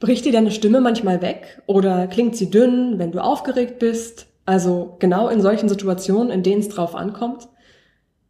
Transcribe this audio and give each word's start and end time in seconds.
Bricht 0.00 0.24
dir 0.24 0.32
deine 0.32 0.52
Stimme 0.52 0.80
manchmal 0.80 1.22
weg 1.22 1.60
oder 1.66 2.06
klingt 2.06 2.36
sie 2.36 2.50
dünn, 2.50 2.98
wenn 2.98 3.10
du 3.10 3.18
aufgeregt 3.18 3.78
bist? 3.80 4.26
Also 4.46 4.96
genau 5.00 5.28
in 5.28 5.40
solchen 5.40 5.68
Situationen, 5.68 6.30
in 6.30 6.42
denen 6.42 6.60
es 6.60 6.68
drauf 6.68 6.94
ankommt? 6.94 7.48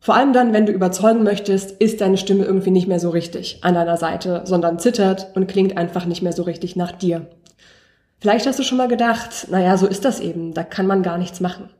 Vor 0.00 0.14
allem 0.14 0.32
dann, 0.32 0.52
wenn 0.52 0.64
du 0.64 0.72
überzeugen 0.72 1.24
möchtest, 1.24 1.72
ist 1.72 2.00
deine 2.00 2.16
Stimme 2.16 2.44
irgendwie 2.44 2.70
nicht 2.70 2.88
mehr 2.88 3.00
so 3.00 3.10
richtig 3.10 3.58
an 3.62 3.74
deiner 3.74 3.96
Seite, 3.96 4.42
sondern 4.44 4.78
zittert 4.78 5.32
und 5.34 5.48
klingt 5.48 5.76
einfach 5.76 6.06
nicht 6.06 6.22
mehr 6.22 6.32
so 6.32 6.44
richtig 6.44 6.76
nach 6.76 6.92
dir. 6.92 7.26
Vielleicht 8.20 8.46
hast 8.46 8.58
du 8.58 8.62
schon 8.62 8.78
mal 8.78 8.88
gedacht, 8.88 9.48
naja, 9.50 9.76
so 9.76 9.86
ist 9.86 10.04
das 10.04 10.20
eben, 10.20 10.54
da 10.54 10.62
kann 10.62 10.86
man 10.86 11.02
gar 11.02 11.18
nichts 11.18 11.40
machen. 11.40 11.70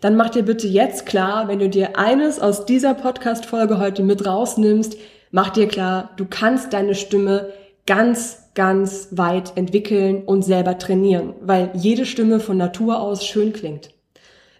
Dann 0.00 0.16
mach 0.16 0.30
dir 0.30 0.42
bitte 0.42 0.66
jetzt 0.66 1.06
klar, 1.06 1.48
wenn 1.48 1.58
du 1.58 1.68
dir 1.68 1.98
eines 1.98 2.40
aus 2.40 2.64
dieser 2.64 2.94
Podcast-Folge 2.94 3.78
heute 3.78 4.02
mit 4.02 4.26
rausnimmst, 4.26 4.96
mach 5.30 5.50
dir 5.50 5.68
klar, 5.68 6.10
du 6.16 6.26
kannst 6.28 6.72
deine 6.72 6.94
Stimme 6.94 7.52
ganz, 7.90 8.52
ganz 8.54 9.08
weit 9.10 9.56
entwickeln 9.56 10.22
und 10.22 10.44
selber 10.44 10.78
trainieren, 10.78 11.34
weil 11.40 11.72
jede 11.74 12.06
Stimme 12.06 12.38
von 12.38 12.56
Natur 12.56 13.00
aus 13.00 13.26
schön 13.26 13.52
klingt. 13.52 13.90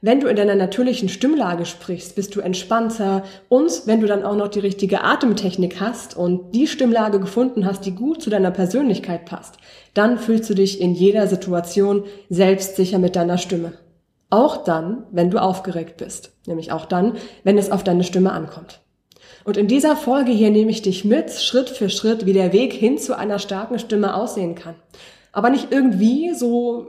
Wenn 0.00 0.18
du 0.18 0.26
in 0.26 0.34
deiner 0.34 0.56
natürlichen 0.56 1.08
Stimmlage 1.08 1.64
sprichst, 1.64 2.16
bist 2.16 2.34
du 2.34 2.40
entspannter 2.40 3.22
und 3.48 3.82
wenn 3.86 4.00
du 4.00 4.08
dann 4.08 4.24
auch 4.24 4.34
noch 4.34 4.48
die 4.48 4.58
richtige 4.58 5.04
Atemtechnik 5.04 5.78
hast 5.78 6.16
und 6.16 6.56
die 6.56 6.66
Stimmlage 6.66 7.20
gefunden 7.20 7.66
hast, 7.66 7.86
die 7.86 7.94
gut 7.94 8.20
zu 8.20 8.30
deiner 8.30 8.50
Persönlichkeit 8.50 9.26
passt, 9.26 9.58
dann 9.94 10.18
fühlst 10.18 10.50
du 10.50 10.54
dich 10.54 10.80
in 10.80 10.92
jeder 10.92 11.28
Situation 11.28 12.02
selbstsicher 12.30 12.98
mit 12.98 13.14
deiner 13.14 13.38
Stimme. 13.38 13.74
Auch 14.28 14.64
dann, 14.64 15.04
wenn 15.12 15.30
du 15.30 15.38
aufgeregt 15.38 15.98
bist, 15.98 16.32
nämlich 16.48 16.72
auch 16.72 16.84
dann, 16.84 17.12
wenn 17.44 17.58
es 17.58 17.70
auf 17.70 17.84
deine 17.84 18.02
Stimme 18.02 18.32
ankommt. 18.32 18.80
Und 19.44 19.56
in 19.56 19.68
dieser 19.68 19.96
Folge 19.96 20.32
hier 20.32 20.50
nehme 20.50 20.70
ich 20.70 20.82
dich 20.82 21.04
mit, 21.04 21.30
Schritt 21.32 21.70
für 21.70 21.88
Schritt, 21.88 22.26
wie 22.26 22.32
der 22.32 22.52
Weg 22.52 22.72
hin 22.72 22.98
zu 22.98 23.16
einer 23.16 23.38
starken 23.38 23.78
Stimme 23.78 24.14
aussehen 24.14 24.54
kann. 24.54 24.74
Aber 25.32 25.50
nicht 25.50 25.68
irgendwie 25.70 26.34
so 26.34 26.86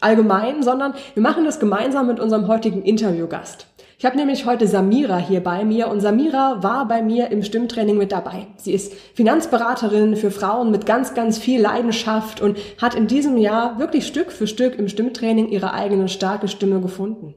allgemein, 0.00 0.62
sondern 0.62 0.94
wir 1.14 1.22
machen 1.22 1.44
das 1.44 1.60
gemeinsam 1.60 2.06
mit 2.06 2.20
unserem 2.20 2.46
heutigen 2.48 2.82
Interviewgast. 2.82 3.66
Ich 4.00 4.04
habe 4.04 4.16
nämlich 4.16 4.46
heute 4.46 4.68
Samira 4.68 5.18
hier 5.18 5.42
bei 5.42 5.64
mir 5.64 5.88
und 5.88 6.00
Samira 6.00 6.62
war 6.62 6.86
bei 6.86 7.02
mir 7.02 7.32
im 7.32 7.42
Stimmtraining 7.42 7.98
mit 7.98 8.12
dabei. 8.12 8.46
Sie 8.56 8.72
ist 8.72 8.92
Finanzberaterin 9.14 10.14
für 10.14 10.30
Frauen 10.30 10.70
mit 10.70 10.86
ganz, 10.86 11.14
ganz 11.14 11.36
viel 11.36 11.60
Leidenschaft 11.60 12.40
und 12.40 12.58
hat 12.80 12.94
in 12.94 13.08
diesem 13.08 13.36
Jahr 13.38 13.80
wirklich 13.80 14.06
Stück 14.06 14.30
für 14.30 14.46
Stück 14.46 14.78
im 14.78 14.88
Stimmtraining 14.88 15.48
ihre 15.48 15.74
eigene 15.74 16.08
starke 16.08 16.46
Stimme 16.46 16.80
gefunden. 16.80 17.34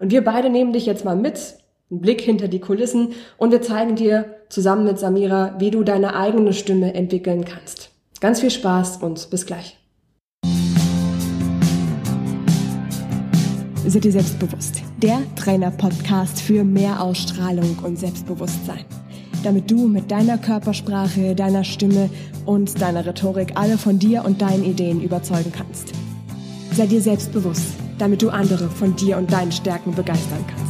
Und 0.00 0.10
wir 0.10 0.22
beide 0.22 0.50
nehmen 0.50 0.74
dich 0.74 0.84
jetzt 0.84 1.06
mal 1.06 1.16
mit, 1.16 1.54
einen 1.92 2.00
Blick 2.00 2.22
hinter 2.22 2.48
die 2.48 2.58
Kulissen 2.58 3.08
und 3.36 3.52
wir 3.52 3.60
zeigen 3.60 3.94
dir 3.96 4.36
zusammen 4.48 4.84
mit 4.84 4.98
Samira, 4.98 5.54
wie 5.58 5.70
du 5.70 5.84
deine 5.84 6.16
eigene 6.16 6.52
Stimme 6.54 6.94
entwickeln 6.94 7.44
kannst. 7.44 7.90
Ganz 8.20 8.40
viel 8.40 8.50
Spaß 8.50 8.98
und 9.02 9.28
bis 9.30 9.46
gleich. 9.46 9.76
Seid 13.86 14.04
ihr 14.04 14.12
selbstbewusst? 14.12 14.80
Der 15.02 15.18
Trainer-Podcast 15.36 16.40
für 16.40 16.64
mehr 16.64 17.02
Ausstrahlung 17.02 17.76
und 17.82 17.98
Selbstbewusstsein. 17.98 18.84
Damit 19.42 19.70
du 19.70 19.88
mit 19.88 20.10
deiner 20.10 20.38
Körpersprache, 20.38 21.34
deiner 21.34 21.64
Stimme 21.64 22.08
und 22.46 22.80
deiner 22.80 23.04
Rhetorik 23.04 23.52
alle 23.56 23.76
von 23.76 23.98
dir 23.98 24.24
und 24.24 24.40
deinen 24.40 24.64
Ideen 24.64 25.02
überzeugen 25.02 25.52
kannst. 25.54 25.92
Sei 26.72 26.86
dir 26.86 27.02
selbstbewusst, 27.02 27.74
damit 27.98 28.22
du 28.22 28.30
andere 28.30 28.70
von 28.70 28.94
dir 28.96 29.18
und 29.18 29.32
deinen 29.32 29.52
Stärken 29.52 29.94
begeistern 29.94 30.44
kannst. 30.46 30.61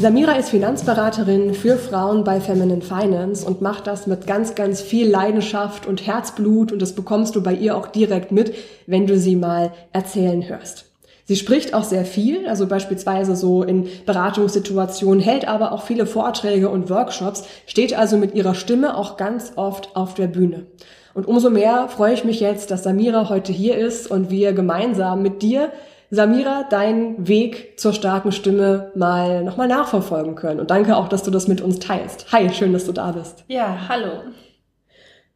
Samira 0.00 0.34
ist 0.34 0.50
Finanzberaterin 0.50 1.54
für 1.54 1.76
Frauen 1.76 2.22
bei 2.22 2.40
Feminine 2.40 2.82
Finance 2.82 3.44
und 3.44 3.62
macht 3.62 3.88
das 3.88 4.06
mit 4.06 4.28
ganz, 4.28 4.54
ganz 4.54 4.80
viel 4.80 5.08
Leidenschaft 5.10 5.88
und 5.88 6.06
Herzblut 6.06 6.70
und 6.70 6.80
das 6.80 6.92
bekommst 6.92 7.34
du 7.34 7.42
bei 7.42 7.52
ihr 7.52 7.76
auch 7.76 7.88
direkt 7.88 8.30
mit, 8.30 8.54
wenn 8.86 9.08
du 9.08 9.18
sie 9.18 9.34
mal 9.34 9.72
erzählen 9.92 10.48
hörst. 10.48 10.84
Sie 11.24 11.34
spricht 11.34 11.74
auch 11.74 11.82
sehr 11.82 12.04
viel, 12.04 12.46
also 12.46 12.68
beispielsweise 12.68 13.34
so 13.34 13.64
in 13.64 13.88
Beratungssituationen, 14.06 15.18
hält 15.18 15.48
aber 15.48 15.72
auch 15.72 15.82
viele 15.82 16.06
Vorträge 16.06 16.68
und 16.68 16.90
Workshops, 16.90 17.42
steht 17.66 17.98
also 17.98 18.18
mit 18.18 18.36
ihrer 18.36 18.54
Stimme 18.54 18.96
auch 18.96 19.16
ganz 19.16 19.54
oft 19.56 19.96
auf 19.96 20.14
der 20.14 20.28
Bühne. 20.28 20.66
Und 21.12 21.26
umso 21.26 21.50
mehr 21.50 21.88
freue 21.88 22.14
ich 22.14 22.22
mich 22.22 22.38
jetzt, 22.38 22.70
dass 22.70 22.84
Samira 22.84 23.28
heute 23.30 23.52
hier 23.52 23.76
ist 23.76 24.08
und 24.08 24.30
wir 24.30 24.52
gemeinsam 24.52 25.22
mit 25.22 25.42
dir 25.42 25.72
Samira, 26.10 26.64
deinen 26.64 27.28
Weg 27.28 27.78
zur 27.78 27.92
starken 27.92 28.32
Stimme 28.32 28.92
mal 28.94 29.44
nochmal 29.44 29.68
nachverfolgen 29.68 30.34
können. 30.36 30.60
Und 30.60 30.70
danke 30.70 30.96
auch, 30.96 31.08
dass 31.08 31.22
du 31.22 31.30
das 31.30 31.48
mit 31.48 31.60
uns 31.60 31.78
teilst. 31.78 32.32
Hi, 32.32 32.48
schön, 32.50 32.72
dass 32.72 32.86
du 32.86 32.92
da 32.92 33.12
bist. 33.12 33.44
Ja, 33.48 33.88
hallo. 33.88 34.22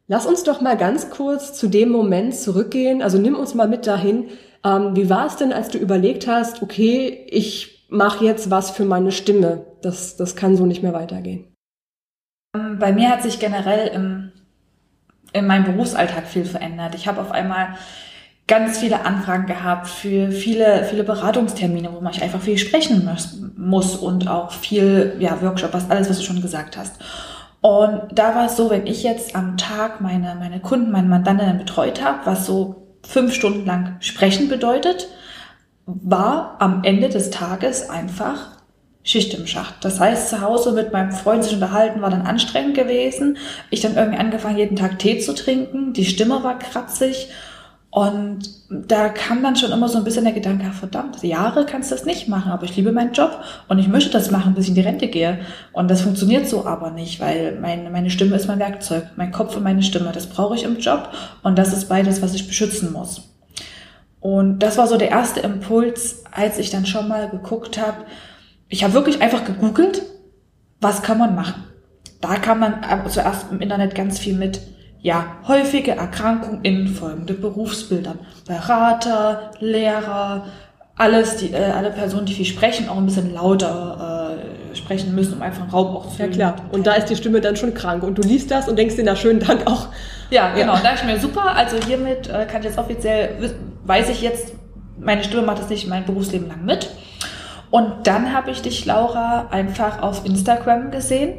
Lass 0.07 0.25
uns 0.25 0.43
doch 0.43 0.61
mal 0.61 0.75
ganz 0.75 1.09
kurz 1.09 1.53
zu 1.53 1.67
dem 1.67 1.89
Moment 1.89 2.35
zurückgehen. 2.35 3.01
Also 3.01 3.19
nimm 3.19 3.35
uns 3.35 3.53
mal 3.53 3.67
mit 3.67 3.85
dahin. 3.85 4.29
Ähm, 4.65 4.95
wie 4.95 5.09
war 5.09 5.27
es 5.27 5.35
denn, 5.35 5.53
als 5.53 5.69
du 5.69 5.77
überlegt 5.77 6.27
hast, 6.27 6.61
okay, 6.61 7.25
ich 7.29 7.87
mache 7.89 8.25
jetzt 8.25 8.49
was 8.49 8.71
für 8.71 8.85
meine 8.85 9.11
Stimme. 9.11 9.65
Das, 9.81 10.17
das 10.17 10.35
kann 10.35 10.55
so 10.57 10.65
nicht 10.65 10.81
mehr 10.81 10.93
weitergehen. 10.93 11.53
Ähm, 12.55 12.79
bei 12.79 12.91
mir 12.91 13.09
hat 13.09 13.21
sich 13.21 13.39
generell 13.39 13.87
im, 13.89 14.31
in 15.33 15.45
meinem 15.45 15.65
Berufsalltag 15.65 16.27
viel 16.27 16.45
verändert. 16.45 16.95
Ich 16.95 17.07
habe 17.07 17.21
auf 17.21 17.31
einmal 17.31 17.75
ganz 18.47 18.79
viele 18.79 19.05
Anfragen 19.05 19.45
gehabt 19.45 19.87
für 19.87 20.31
viele, 20.31 20.83
viele 20.89 21.03
Beratungstermine, 21.03 21.93
wo 21.93 22.01
man 22.01 22.13
einfach 22.13 22.41
viel 22.41 22.57
sprechen 22.57 23.09
muss 23.57 23.95
und 23.95 24.27
auch 24.27 24.51
viel, 24.51 25.15
ja, 25.19 25.41
Workshop, 25.41 25.73
was 25.73 25.89
alles, 25.89 26.09
was 26.09 26.17
du 26.19 26.23
schon 26.23 26.41
gesagt 26.41 26.77
hast. 26.77 26.95
Und 27.61 28.01
da 28.11 28.35
war 28.35 28.47
es 28.47 28.57
so, 28.57 28.69
wenn 28.69 28.85
ich 28.85 29.03
jetzt 29.03 29.35
am 29.37 29.55
Tag 29.55 30.01
meine, 30.01 30.35
meine 30.35 30.59
Kunden, 30.59 30.91
meine 30.91 31.07
Mandantinnen 31.07 31.57
betreut 31.57 32.03
habe, 32.03 32.19
was 32.25 32.45
so 32.45 32.97
fünf 33.07 33.33
Stunden 33.33 33.65
lang 33.65 33.95
sprechen 34.01 34.49
bedeutet, 34.49 35.07
war 35.85 36.57
am 36.59 36.83
Ende 36.83 37.07
des 37.07 37.29
Tages 37.29 37.89
einfach 37.89 38.49
Schicht 39.03 39.33
im 39.33 39.47
Schacht. 39.47 39.83
Das 39.83 39.99
heißt, 39.99 40.29
zu 40.29 40.41
Hause 40.41 40.71
mit 40.71 40.93
meinem 40.93 41.11
Freund 41.11 41.43
sich 41.43 41.53
unterhalten 41.53 42.01
war 42.01 42.09
dann 42.09 42.21
anstrengend 42.21 42.75
gewesen. 42.75 43.37
Ich 43.69 43.81
dann 43.81 43.95
irgendwie 43.95 44.19
angefangen, 44.19 44.57
jeden 44.57 44.77
Tag 44.77 44.99
Tee 44.99 45.19
zu 45.19 45.33
trinken. 45.33 45.93
Die 45.93 46.05
Stimme 46.05 46.43
war 46.43 46.59
kratzig 46.59 47.29
und 47.93 48.49
da 48.71 49.07
kam 49.09 49.43
dann 49.43 49.55
schon 49.55 49.71
immer 49.71 49.87
so 49.87 49.99
ein 49.99 50.03
bisschen 50.03 50.23
der 50.23 50.33
Gedanke, 50.33 50.71
verdammt, 50.71 51.21
Jahre 51.21 51.63
kannst 51.63 51.91
du 51.91 51.95
das 51.95 52.05
nicht 52.05 52.27
machen, 52.27 52.51
aber 52.51 52.63
ich 52.63 52.75
liebe 52.75 52.91
meinen 52.91 53.13
Job 53.13 53.43
und 53.67 53.77
ich 53.77 53.87
möchte 53.87 54.09
das 54.09 54.31
machen, 54.31 54.55
bis 54.55 54.63
ich 54.63 54.69
in 54.69 54.75
die 54.75 54.81
Rente 54.81 55.09
gehe. 55.09 55.41
Und 55.73 55.91
das 55.91 56.01
funktioniert 56.01 56.47
so 56.47 56.65
aber 56.65 56.89
nicht, 56.89 57.19
weil 57.19 57.59
meine, 57.61 57.91
meine 57.91 58.09
Stimme 58.09 58.35
ist 58.35 58.47
mein 58.47 58.57
Werkzeug, 58.57 59.09
mein 59.15 59.31
Kopf 59.31 59.55
und 59.55 59.61
meine 59.61 59.83
Stimme. 59.83 60.11
Das 60.11 60.25
brauche 60.25 60.55
ich 60.55 60.63
im 60.63 60.79
Job 60.79 61.09
und 61.43 61.55
das 61.55 61.71
ist 61.71 61.87
beides, 61.87 62.23
was 62.23 62.33
ich 62.33 62.47
beschützen 62.47 62.91
muss. 62.91 63.29
Und 64.19 64.57
das 64.57 64.79
war 64.79 64.87
so 64.87 64.97
der 64.97 65.11
erste 65.11 65.41
Impuls, 65.41 66.23
als 66.31 66.57
ich 66.57 66.71
dann 66.71 66.87
schon 66.87 67.07
mal 67.07 67.29
geguckt 67.29 67.79
habe. 67.79 68.05
Ich 68.69 68.83
habe 68.83 68.95
wirklich 68.95 69.21
einfach 69.21 69.45
gegoogelt, 69.45 70.01
was 70.81 71.03
kann 71.03 71.19
man 71.19 71.35
machen. 71.35 71.61
Da 72.21 72.37
kann 72.37 72.57
man 72.57 72.81
zuerst 73.09 73.51
im 73.51 73.61
Internet 73.61 73.93
ganz 73.93 74.17
viel 74.17 74.33
mit 74.33 74.61
ja, 75.03 75.25
häufige 75.47 75.91
Erkrankungen 75.91 76.61
in 76.63 76.87
folgenden 76.87 77.39
Berufsbildern. 77.41 78.19
Berater, 78.47 79.51
Lehrer, 79.59 80.45
alles, 80.95 81.35
die, 81.35 81.51
äh, 81.51 81.71
alle 81.75 81.91
Personen, 81.91 82.25
die 82.25 82.33
viel 82.33 82.45
sprechen, 82.45 82.87
auch 82.87 82.95
ein 82.95 83.05
bisschen 83.05 83.33
lauter 83.33 84.37
äh, 84.71 84.75
sprechen 84.75 85.13
müssen, 85.13 85.33
um 85.33 85.41
einfach 85.41 85.71
Raum 85.73 85.97
auch 85.97 86.09
zu 86.09 86.21
Ja 86.21 86.29
klar, 86.29 86.55
und 86.71 86.87
da 86.87 86.93
ist 86.93 87.09
die 87.09 87.17
Stimme 87.17 87.41
dann 87.41 87.57
schon 87.57 87.73
krank 87.73 88.01
und 88.03 88.17
du 88.17 88.21
liest 88.21 88.49
das 88.49 88.69
und 88.69 88.77
denkst 88.79 88.95
dir, 88.95 89.03
na 89.03 89.15
schönen 89.15 89.41
Dank 89.41 89.67
auch. 89.67 89.87
Ja, 90.29 90.53
genau, 90.53 90.75
ja. 90.75 90.81
da 90.81 90.93
ich 90.93 91.03
mir 91.03 91.19
super, 91.19 91.53
also 91.53 91.77
hiermit 91.85 92.29
äh, 92.29 92.45
kann 92.45 92.61
ich 92.61 92.67
jetzt 92.67 92.77
offiziell, 92.77 93.53
weiß 93.85 94.07
ich 94.07 94.21
jetzt, 94.21 94.53
meine 94.97 95.23
Stimme 95.25 95.43
macht 95.43 95.59
das 95.59 95.69
nicht 95.69 95.87
mein 95.89 96.05
Berufsleben 96.05 96.47
lang 96.47 96.63
mit. 96.63 96.89
Und 97.71 98.07
dann 98.07 98.33
habe 98.33 98.51
ich 98.51 98.61
dich, 98.61 98.85
Laura, 98.85 99.47
einfach 99.49 100.01
auf 100.01 100.25
Instagram 100.25 100.91
gesehen 100.91 101.33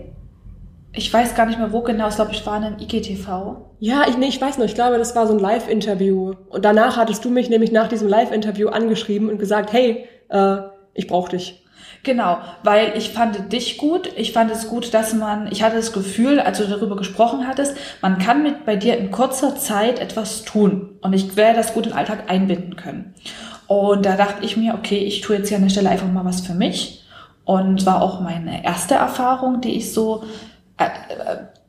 ich 0.96 1.12
weiß 1.12 1.34
gar 1.34 1.46
nicht 1.46 1.58
mehr, 1.58 1.72
wo 1.72 1.80
genau, 1.80 2.08
ich 2.08 2.14
glaube, 2.14 2.32
ich 2.32 2.46
war 2.46 2.56
in 2.56 2.64
einem 2.64 2.78
IGTV. 2.78 3.56
Ja, 3.80 4.04
ich, 4.08 4.16
nee, 4.16 4.28
ich 4.28 4.40
weiß 4.40 4.58
noch, 4.58 4.64
ich 4.64 4.74
glaube, 4.74 4.96
das 4.96 5.16
war 5.16 5.26
so 5.26 5.32
ein 5.32 5.40
Live-Interview. 5.40 6.34
Und 6.48 6.64
danach 6.64 6.96
hattest 6.96 7.24
du 7.24 7.30
mich 7.30 7.50
nämlich 7.50 7.72
nach 7.72 7.88
diesem 7.88 8.08
Live-Interview 8.08 8.68
angeschrieben 8.68 9.28
und 9.28 9.38
gesagt, 9.38 9.72
hey, 9.72 10.06
äh, 10.28 10.56
ich 10.94 11.08
brauche 11.08 11.30
dich. 11.30 11.64
Genau, 12.04 12.38
weil 12.62 12.92
ich 12.96 13.10
fand 13.10 13.52
dich 13.52 13.78
gut. 13.78 14.10
Ich 14.16 14.32
fand 14.32 14.50
es 14.52 14.68
gut, 14.68 14.94
dass 14.94 15.14
man, 15.14 15.50
ich 15.50 15.62
hatte 15.62 15.76
das 15.76 15.92
Gefühl, 15.92 16.38
als 16.38 16.58
du 16.58 16.64
darüber 16.64 16.96
gesprochen 16.96 17.48
hattest, 17.48 17.76
man 18.02 18.18
kann 18.18 18.42
mit 18.42 18.64
bei 18.64 18.76
dir 18.76 18.96
in 18.96 19.10
kurzer 19.10 19.56
Zeit 19.56 19.98
etwas 19.98 20.44
tun. 20.44 20.98
Und 21.00 21.12
ich 21.12 21.34
werde 21.36 21.56
das 21.56 21.74
gut 21.74 21.86
in 21.86 21.92
den 21.92 21.98
Alltag 21.98 22.30
einbinden 22.30 22.76
können. 22.76 23.14
Und 23.66 24.06
da 24.06 24.16
dachte 24.16 24.44
ich 24.44 24.56
mir, 24.56 24.74
okay, 24.74 24.98
ich 24.98 25.22
tue 25.22 25.36
jetzt 25.36 25.48
hier 25.48 25.56
an 25.56 25.64
der 25.64 25.70
Stelle 25.70 25.88
einfach 25.88 26.10
mal 26.10 26.24
was 26.24 26.42
für 26.42 26.54
mich. 26.54 27.02
Und 27.44 27.84
war 27.84 28.02
auch 28.02 28.20
meine 28.20 28.64
erste 28.64 28.94
Erfahrung, 28.94 29.60
die 29.60 29.76
ich 29.76 29.92
so 29.92 30.24
äh, 30.76 30.88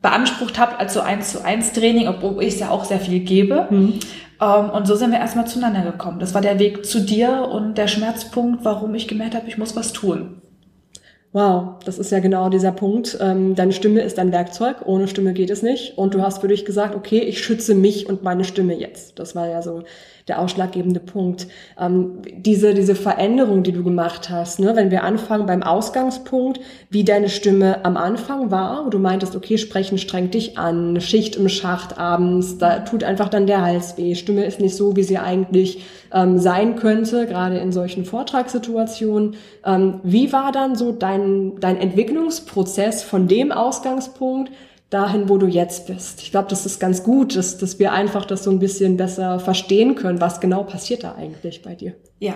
beansprucht 0.02 0.58
habe 0.58 0.78
als 0.78 0.94
so 0.94 1.00
eins 1.00 1.32
zu 1.32 1.44
eins 1.44 1.72
Training, 1.72 2.08
obwohl 2.08 2.42
ich 2.42 2.54
es 2.54 2.60
ja 2.60 2.70
auch 2.70 2.84
sehr 2.84 3.00
viel 3.00 3.20
gebe. 3.20 3.66
Mhm. 3.70 4.00
Ähm, 4.40 4.70
und 4.70 4.86
so 4.86 4.96
sind 4.96 5.12
wir 5.12 5.18
erstmal 5.18 5.46
zueinander 5.46 5.82
gekommen. 5.82 6.18
Das 6.18 6.34
war 6.34 6.40
der 6.40 6.58
Weg 6.58 6.84
zu 6.86 7.00
dir 7.00 7.48
und 7.50 7.78
der 7.78 7.88
Schmerzpunkt, 7.88 8.64
warum 8.64 8.94
ich 8.94 9.08
gemerkt 9.08 9.34
habe, 9.34 9.48
ich 9.48 9.58
muss 9.58 9.76
was 9.76 9.92
tun. 9.92 10.42
Wow, 11.36 11.74
das 11.84 11.98
ist 11.98 12.10
ja 12.12 12.20
genau 12.20 12.48
dieser 12.48 12.72
Punkt. 12.72 13.18
Ähm, 13.20 13.54
deine 13.54 13.72
Stimme 13.72 14.00
ist 14.00 14.18
ein 14.18 14.32
Werkzeug, 14.32 14.76
ohne 14.86 15.06
Stimme 15.06 15.34
geht 15.34 15.50
es 15.50 15.62
nicht. 15.62 15.98
Und 15.98 16.14
du 16.14 16.22
hast 16.22 16.40
für 16.40 16.48
dich 16.48 16.64
gesagt, 16.64 16.96
okay, 16.96 17.18
ich 17.18 17.44
schütze 17.44 17.74
mich 17.74 18.08
und 18.08 18.22
meine 18.22 18.42
Stimme 18.42 18.72
jetzt. 18.72 19.18
Das 19.18 19.36
war 19.36 19.46
ja 19.46 19.60
so 19.60 19.82
der 20.28 20.40
ausschlaggebende 20.40 20.98
Punkt. 20.98 21.46
Ähm, 21.78 22.22
diese, 22.38 22.72
diese 22.72 22.94
Veränderung, 22.94 23.64
die 23.64 23.72
du 23.72 23.84
gemacht 23.84 24.30
hast, 24.30 24.60
ne, 24.60 24.74
wenn 24.76 24.90
wir 24.90 25.04
anfangen 25.04 25.44
beim 25.44 25.62
Ausgangspunkt, 25.62 26.58
wie 26.88 27.04
deine 27.04 27.28
Stimme 27.28 27.84
am 27.84 27.98
Anfang 27.98 28.50
war, 28.50 28.86
wo 28.86 28.88
du 28.88 28.98
meintest, 28.98 29.36
okay, 29.36 29.58
sprechen 29.58 29.98
strengt 29.98 30.32
dich 30.32 30.56
an, 30.56 31.02
Schicht 31.02 31.36
im 31.36 31.50
Schacht 31.50 31.98
abends, 31.98 32.56
da 32.56 32.78
tut 32.78 33.04
einfach 33.04 33.28
dann 33.28 33.46
der 33.46 33.60
Hals 33.60 33.98
weh. 33.98 34.14
Stimme 34.14 34.46
ist 34.46 34.58
nicht 34.58 34.74
so, 34.74 34.96
wie 34.96 35.02
sie 35.02 35.18
eigentlich 35.18 35.84
ähm, 36.16 36.38
sein 36.38 36.76
könnte, 36.76 37.26
gerade 37.26 37.58
in 37.58 37.72
solchen 37.72 38.06
Vortragssituationen. 38.06 39.36
Ähm, 39.64 40.00
wie 40.02 40.32
war 40.32 40.50
dann 40.50 40.74
so 40.74 40.92
dein, 40.92 41.60
dein 41.60 41.76
Entwicklungsprozess 41.76 43.02
von 43.02 43.28
dem 43.28 43.52
Ausgangspunkt 43.52 44.50
dahin, 44.88 45.28
wo 45.28 45.36
du 45.36 45.46
jetzt 45.46 45.88
bist. 45.88 46.22
Ich 46.22 46.30
glaube, 46.30 46.48
das 46.48 46.64
ist 46.64 46.80
ganz 46.80 47.02
gut, 47.02 47.36
dass, 47.36 47.58
dass 47.58 47.78
wir 47.78 47.92
einfach 47.92 48.24
das 48.24 48.44
so 48.44 48.50
ein 48.50 48.60
bisschen 48.60 48.96
besser 48.96 49.40
verstehen 49.40 49.94
können, 49.94 50.20
was 50.20 50.40
genau 50.40 50.62
passiert 50.62 51.04
da 51.04 51.16
eigentlich 51.16 51.60
bei 51.62 51.74
dir. 51.74 51.94
Ja. 52.18 52.34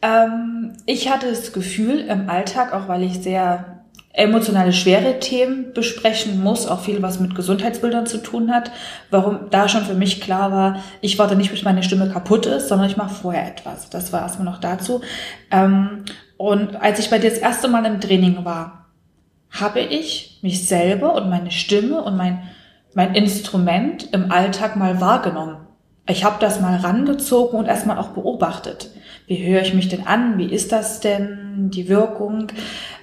Ähm, 0.00 0.74
ich 0.86 1.10
hatte 1.10 1.28
das 1.28 1.52
Gefühl 1.52 2.00
im 2.00 2.28
Alltag, 2.28 2.72
auch 2.72 2.88
weil 2.88 3.02
ich 3.02 3.20
sehr 3.20 3.71
emotionale, 4.14 4.72
schwere 4.72 5.20
Themen 5.20 5.72
besprechen 5.72 6.42
muss, 6.42 6.66
auch 6.66 6.80
viel, 6.80 7.00
was 7.00 7.18
mit 7.18 7.34
Gesundheitsbildern 7.34 8.06
zu 8.06 8.18
tun 8.18 8.52
hat, 8.52 8.70
warum 9.10 9.50
da 9.50 9.68
schon 9.68 9.84
für 9.84 9.94
mich 9.94 10.20
klar 10.20 10.52
war, 10.52 10.82
ich 11.00 11.18
warte 11.18 11.34
nicht, 11.34 11.50
bis 11.50 11.62
meine 11.62 11.82
Stimme 11.82 12.10
kaputt 12.10 12.44
ist, 12.44 12.68
sondern 12.68 12.90
ich 12.90 12.98
mache 12.98 13.14
vorher 13.14 13.48
etwas. 13.48 13.88
Das 13.88 14.12
war 14.12 14.20
erstmal 14.20 14.44
noch 14.44 14.58
dazu. 14.58 15.00
Ähm, 15.50 16.04
und 16.36 16.76
als 16.76 16.98
ich 16.98 17.08
bei 17.08 17.18
dir 17.18 17.30
das 17.30 17.38
erste 17.38 17.68
Mal 17.68 17.86
im 17.86 18.00
Training 18.00 18.44
war, 18.44 18.86
habe 19.50 19.80
ich 19.80 20.38
mich 20.42 20.66
selber 20.66 21.14
und 21.14 21.30
meine 21.30 21.50
Stimme 21.50 22.02
und 22.02 22.16
mein, 22.16 22.42
mein 22.94 23.14
Instrument 23.14 24.12
im 24.12 24.30
Alltag 24.30 24.76
mal 24.76 25.00
wahrgenommen. 25.00 25.56
Ich 26.06 26.24
habe 26.24 26.36
das 26.40 26.60
mal 26.60 26.76
rangezogen 26.76 27.58
und 27.58 27.66
erstmal 27.66 27.98
auch 27.98 28.08
beobachtet. 28.08 28.90
Wie 29.26 29.46
höre 29.46 29.62
ich 29.62 29.72
mich 29.72 29.88
denn 29.88 30.06
an? 30.06 30.36
Wie 30.36 30.52
ist 30.52 30.72
das 30.72 31.00
denn? 31.00 31.70
Die 31.72 31.88
Wirkung? 31.88 32.48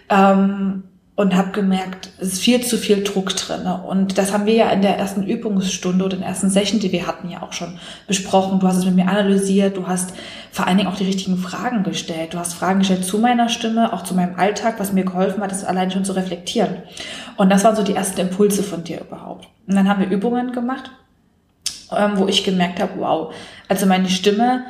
Ähm, 0.10 0.84
und 1.20 1.36
habe 1.36 1.52
gemerkt, 1.52 2.12
es 2.20 2.32
ist 2.32 2.40
viel 2.40 2.62
zu 2.62 2.78
viel 2.78 3.04
Druck 3.04 3.36
drin. 3.36 3.66
Und 3.66 4.18
das 4.18 4.32
haben 4.32 4.46
wir 4.46 4.54
ja 4.54 4.70
in 4.70 4.82
der 4.82 4.98
ersten 4.98 5.24
Übungsstunde 5.24 6.06
oder 6.06 6.14
in 6.14 6.22
der 6.22 6.30
ersten 6.30 6.50
Session, 6.50 6.80
die 6.80 6.94
wir 6.94 7.08
hatten, 7.08 7.30
ja 7.30 7.44
auch 7.44 7.52
schon 7.52 7.78
besprochen. 8.08 8.62
Du 8.62 8.68
hast 8.70 8.78
es 8.78 8.86
mit 8.86 8.96
mir 8.96 9.10
analysiert, 9.10 9.76
du 9.76 9.86
hast 9.86 10.14
vor 10.50 10.66
allen 10.66 10.78
Dingen 10.78 10.88
auch 10.88 10.96
die 10.96 11.04
richtigen 11.04 11.36
Fragen 11.36 11.84
gestellt. 11.84 12.34
Du 12.34 12.40
hast 12.40 12.54
Fragen 12.54 12.80
gestellt 12.80 13.04
zu 13.04 13.18
meiner 13.18 13.50
Stimme, 13.50 13.92
auch 13.92 14.06
zu 14.06 14.14
meinem 14.14 14.40
Alltag, 14.40 14.76
was 14.78 14.94
mir 14.94 15.04
geholfen 15.04 15.44
hat, 15.44 15.52
das 15.52 15.66
allein 15.66 15.92
schon 15.92 16.06
zu 16.06 16.14
reflektieren. 16.14 16.84
Und 17.36 17.50
das 17.50 17.66
waren 17.66 17.76
so 17.76 17.84
die 17.84 17.96
ersten 17.96 18.22
Impulse 18.22 18.64
von 18.64 18.86
dir 18.86 19.02
überhaupt. 19.02 19.50
Und 19.68 19.76
dann 19.76 19.90
haben 19.90 20.00
wir 20.00 20.08
Übungen 20.08 20.54
gemacht, 20.54 20.90
ähm, 21.94 22.14
wo 22.16 22.30
ich 22.30 22.46
gemerkt 22.46 22.80
habe, 22.80 22.94
wow, 22.96 23.34
also 23.68 23.86
meine 23.88 24.08
Stimme, 24.08 24.64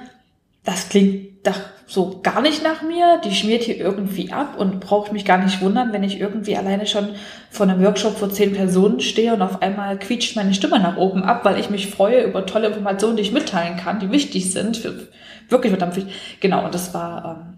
das 0.64 0.90
klingt 0.90 1.46
doch 1.46 1.60
so 1.90 2.20
gar 2.22 2.42
nicht 2.42 2.64
nach 2.64 2.84
mir, 2.84 3.20
die 3.26 3.34
schmiert 3.34 3.64
hier 3.64 3.78
irgendwie 3.78 4.32
ab 4.32 4.60
und 4.60 4.80
braucht 4.80 5.12
mich 5.12 5.26
gar 5.26 5.40
nicht 5.40 5.60
wundern, 5.60 5.92
wenn 5.92 6.04
ich 6.04 6.20
irgendwie 6.20 6.56
alleine 6.56 6.86
schon 6.86 7.16
vor 7.50 7.68
einem 7.68 7.84
Workshop 7.84 8.16
vor 8.16 8.30
zehn 8.30 8.54
Personen 8.54 9.00
stehe 9.00 9.34
und 9.34 9.42
auf 9.42 9.64
einmal 9.64 9.98
quietscht 9.98 10.36
meine 10.36 10.54
Stimme 10.54 10.80
nach 10.80 10.98
oben 10.98 11.24
ab, 11.24 11.44
weil 11.46 11.60
ich 11.60 11.72
mich 11.72 11.88
freue 11.90 12.22
über 12.26 12.46
tolle 12.46 12.68
Informationen, 12.68 13.18
die 13.18 13.24
ich 13.24 13.32
mitteilen 13.32 13.76
kann, 13.76 14.00
die 14.00 14.12
wichtig 14.12 14.52
sind, 14.52 14.78
für, 14.78 15.08
wirklich 15.50 15.72
verdammt 15.72 15.96
wichtig. 15.96 16.14
Genau, 16.40 16.64
und 16.64 16.76
das 16.76 16.94
war, 16.94 17.42
ähm, 17.42 17.58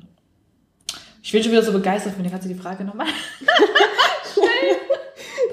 ich 1.22 1.34
bin 1.34 1.44
schon 1.44 1.52
wieder 1.52 1.64
so 1.64 1.74
begeistert, 1.74 2.14
von 2.14 2.24
dir 2.24 2.30
kannst 2.30 2.46
du 2.46 2.54
die 2.54 2.60
Frage 2.60 2.86
nochmal 2.86 3.08
stellen. 4.32 5.01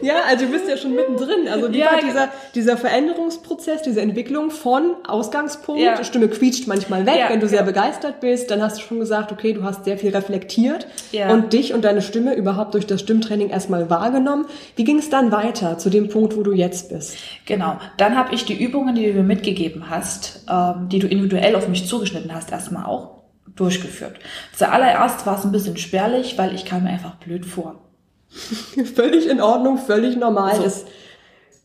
Ja, 0.02 0.22
also 0.28 0.46
du 0.46 0.52
bist 0.52 0.68
ja 0.68 0.76
schon 0.76 0.94
mittendrin. 0.94 1.48
Also 1.48 1.72
wie 1.72 1.78
ja, 1.78 1.92
war 1.92 2.00
dieser, 2.00 2.28
dieser 2.54 2.76
Veränderungsprozess, 2.76 3.82
diese 3.82 4.00
Entwicklung 4.00 4.50
von 4.50 4.96
Ausgangspunkt, 5.06 5.82
ja. 5.82 6.02
Stimme 6.04 6.28
quietscht 6.28 6.66
manchmal 6.66 7.06
weg, 7.06 7.16
ja, 7.18 7.30
wenn 7.30 7.40
du 7.40 7.48
sehr 7.48 7.62
begeistert 7.62 8.20
bist, 8.20 8.50
dann 8.50 8.62
hast 8.62 8.78
du 8.78 8.82
schon 8.82 9.00
gesagt, 9.00 9.32
okay, 9.32 9.52
du 9.52 9.62
hast 9.62 9.84
sehr 9.84 9.98
viel 9.98 10.10
reflektiert 10.10 10.86
und 11.30 11.52
dich 11.52 11.74
und 11.74 11.84
deine 11.84 12.02
Stimme 12.02 12.34
überhaupt 12.34 12.74
durch 12.74 12.86
das 12.86 13.00
Stimmtraining 13.00 13.50
erstmal 13.50 13.90
wahrgenommen. 13.90 14.46
Wie 14.76 14.84
ging 14.84 14.98
es 14.98 15.10
dann 15.10 15.32
weiter 15.32 15.78
zu 15.78 15.90
dem 15.90 16.08
Punkt, 16.08 16.36
wo 16.36 16.42
du 16.42 16.52
jetzt 16.52 16.90
bist? 16.90 17.16
Genau, 17.46 17.78
dann 17.96 18.16
habe 18.16 18.34
ich 18.34 18.44
die 18.44 18.62
Übungen, 18.62 18.94
die 18.94 19.06
du 19.06 19.12
mir 19.14 19.22
mitgegeben 19.22 19.90
hast, 19.90 20.44
ähm, 20.50 20.88
die 20.88 20.98
du 20.98 21.06
individuell 21.06 21.56
auf 21.56 21.68
mich 21.68 21.86
zugeschnitten 21.86 22.34
hast, 22.34 22.52
erstmal 22.52 22.86
auch 22.86 23.18
durchgeführt. 23.56 24.18
Zuallererst 24.54 25.26
war 25.26 25.38
es 25.38 25.44
ein 25.44 25.52
bisschen 25.52 25.76
spärlich, 25.76 26.38
weil 26.38 26.54
ich 26.54 26.64
kam 26.64 26.84
mir 26.84 26.90
einfach 26.90 27.16
blöd 27.16 27.44
vor. 27.44 27.87
völlig 28.94 29.28
in 29.28 29.40
Ordnung, 29.40 29.78
völlig 29.78 30.16
normal 30.16 30.56
so. 30.56 30.64
ist. 30.64 30.86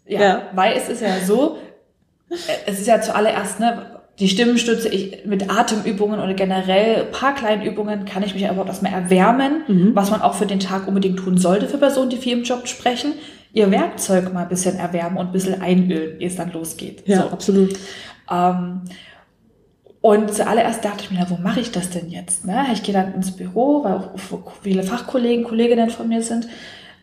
Ja, 0.05 0.21
ja, 0.21 0.41
weil 0.53 0.75
es 0.77 0.89
ist 0.89 1.01
ja 1.01 1.19
so, 1.25 1.57
äh, 2.29 2.35
es 2.65 2.79
ist 2.79 2.87
ja 2.87 3.01
zuallererst, 3.01 3.59
ne, 3.59 3.93
die 4.19 4.29
Stimmenstütze, 4.29 4.89
ich, 4.89 5.25
mit 5.25 5.49
Atemübungen 5.49 6.19
oder 6.19 6.33
generell 6.33 7.05
paar 7.05 7.33
kleinen 7.33 7.63
Übungen 7.63 8.05
kann 8.05 8.23
ich 8.23 8.35
mich 8.35 8.47
aber 8.47 8.65
erstmal 8.65 8.93
erwärmen, 8.93 9.63
mhm. 9.67 9.91
was 9.95 10.11
man 10.11 10.21
auch 10.21 10.35
für 10.35 10.45
den 10.45 10.59
Tag 10.59 10.87
unbedingt 10.87 11.17
tun 11.17 11.37
sollte 11.37 11.67
für 11.67 11.77
Personen, 11.77 12.09
die 12.09 12.17
viel 12.17 12.37
im 12.37 12.43
Job 12.43 12.67
sprechen. 12.67 13.13
Ihr 13.53 13.71
Werkzeug 13.71 14.31
mal 14.33 14.43
ein 14.43 14.49
bisschen 14.49 14.77
erwärmen 14.77 15.17
und 15.17 15.27
ein 15.27 15.31
bisschen 15.31 15.61
einölen, 15.61 16.19
ehe 16.19 16.27
es 16.27 16.35
dann 16.35 16.51
losgeht. 16.51 17.03
Ja, 17.07 17.23
so. 17.23 17.29
absolut. 17.29 17.75
Ähm, 18.31 18.81
und 20.03 20.33
zuallererst 20.33 20.83
dachte 20.83 21.05
ich 21.05 21.11
mir, 21.11 21.19
na, 21.21 21.29
wo 21.29 21.41
mache 21.41 21.61
ich 21.61 21.71
das 21.71 21.89
denn 21.89 22.09
jetzt? 22.09 22.43
Ne? 22.43 22.65
Ich 22.73 22.83
gehe 22.83 22.93
dann 22.93 23.13
ins 23.13 23.37
Büro, 23.37 23.85
weil 23.85 23.93
auch 23.93 24.11
viele 24.61 24.83
Fachkollegen, 24.83 25.45
Kolleginnen 25.45 25.89
von 25.89 26.09
mir 26.09 26.21
sind. 26.21 26.49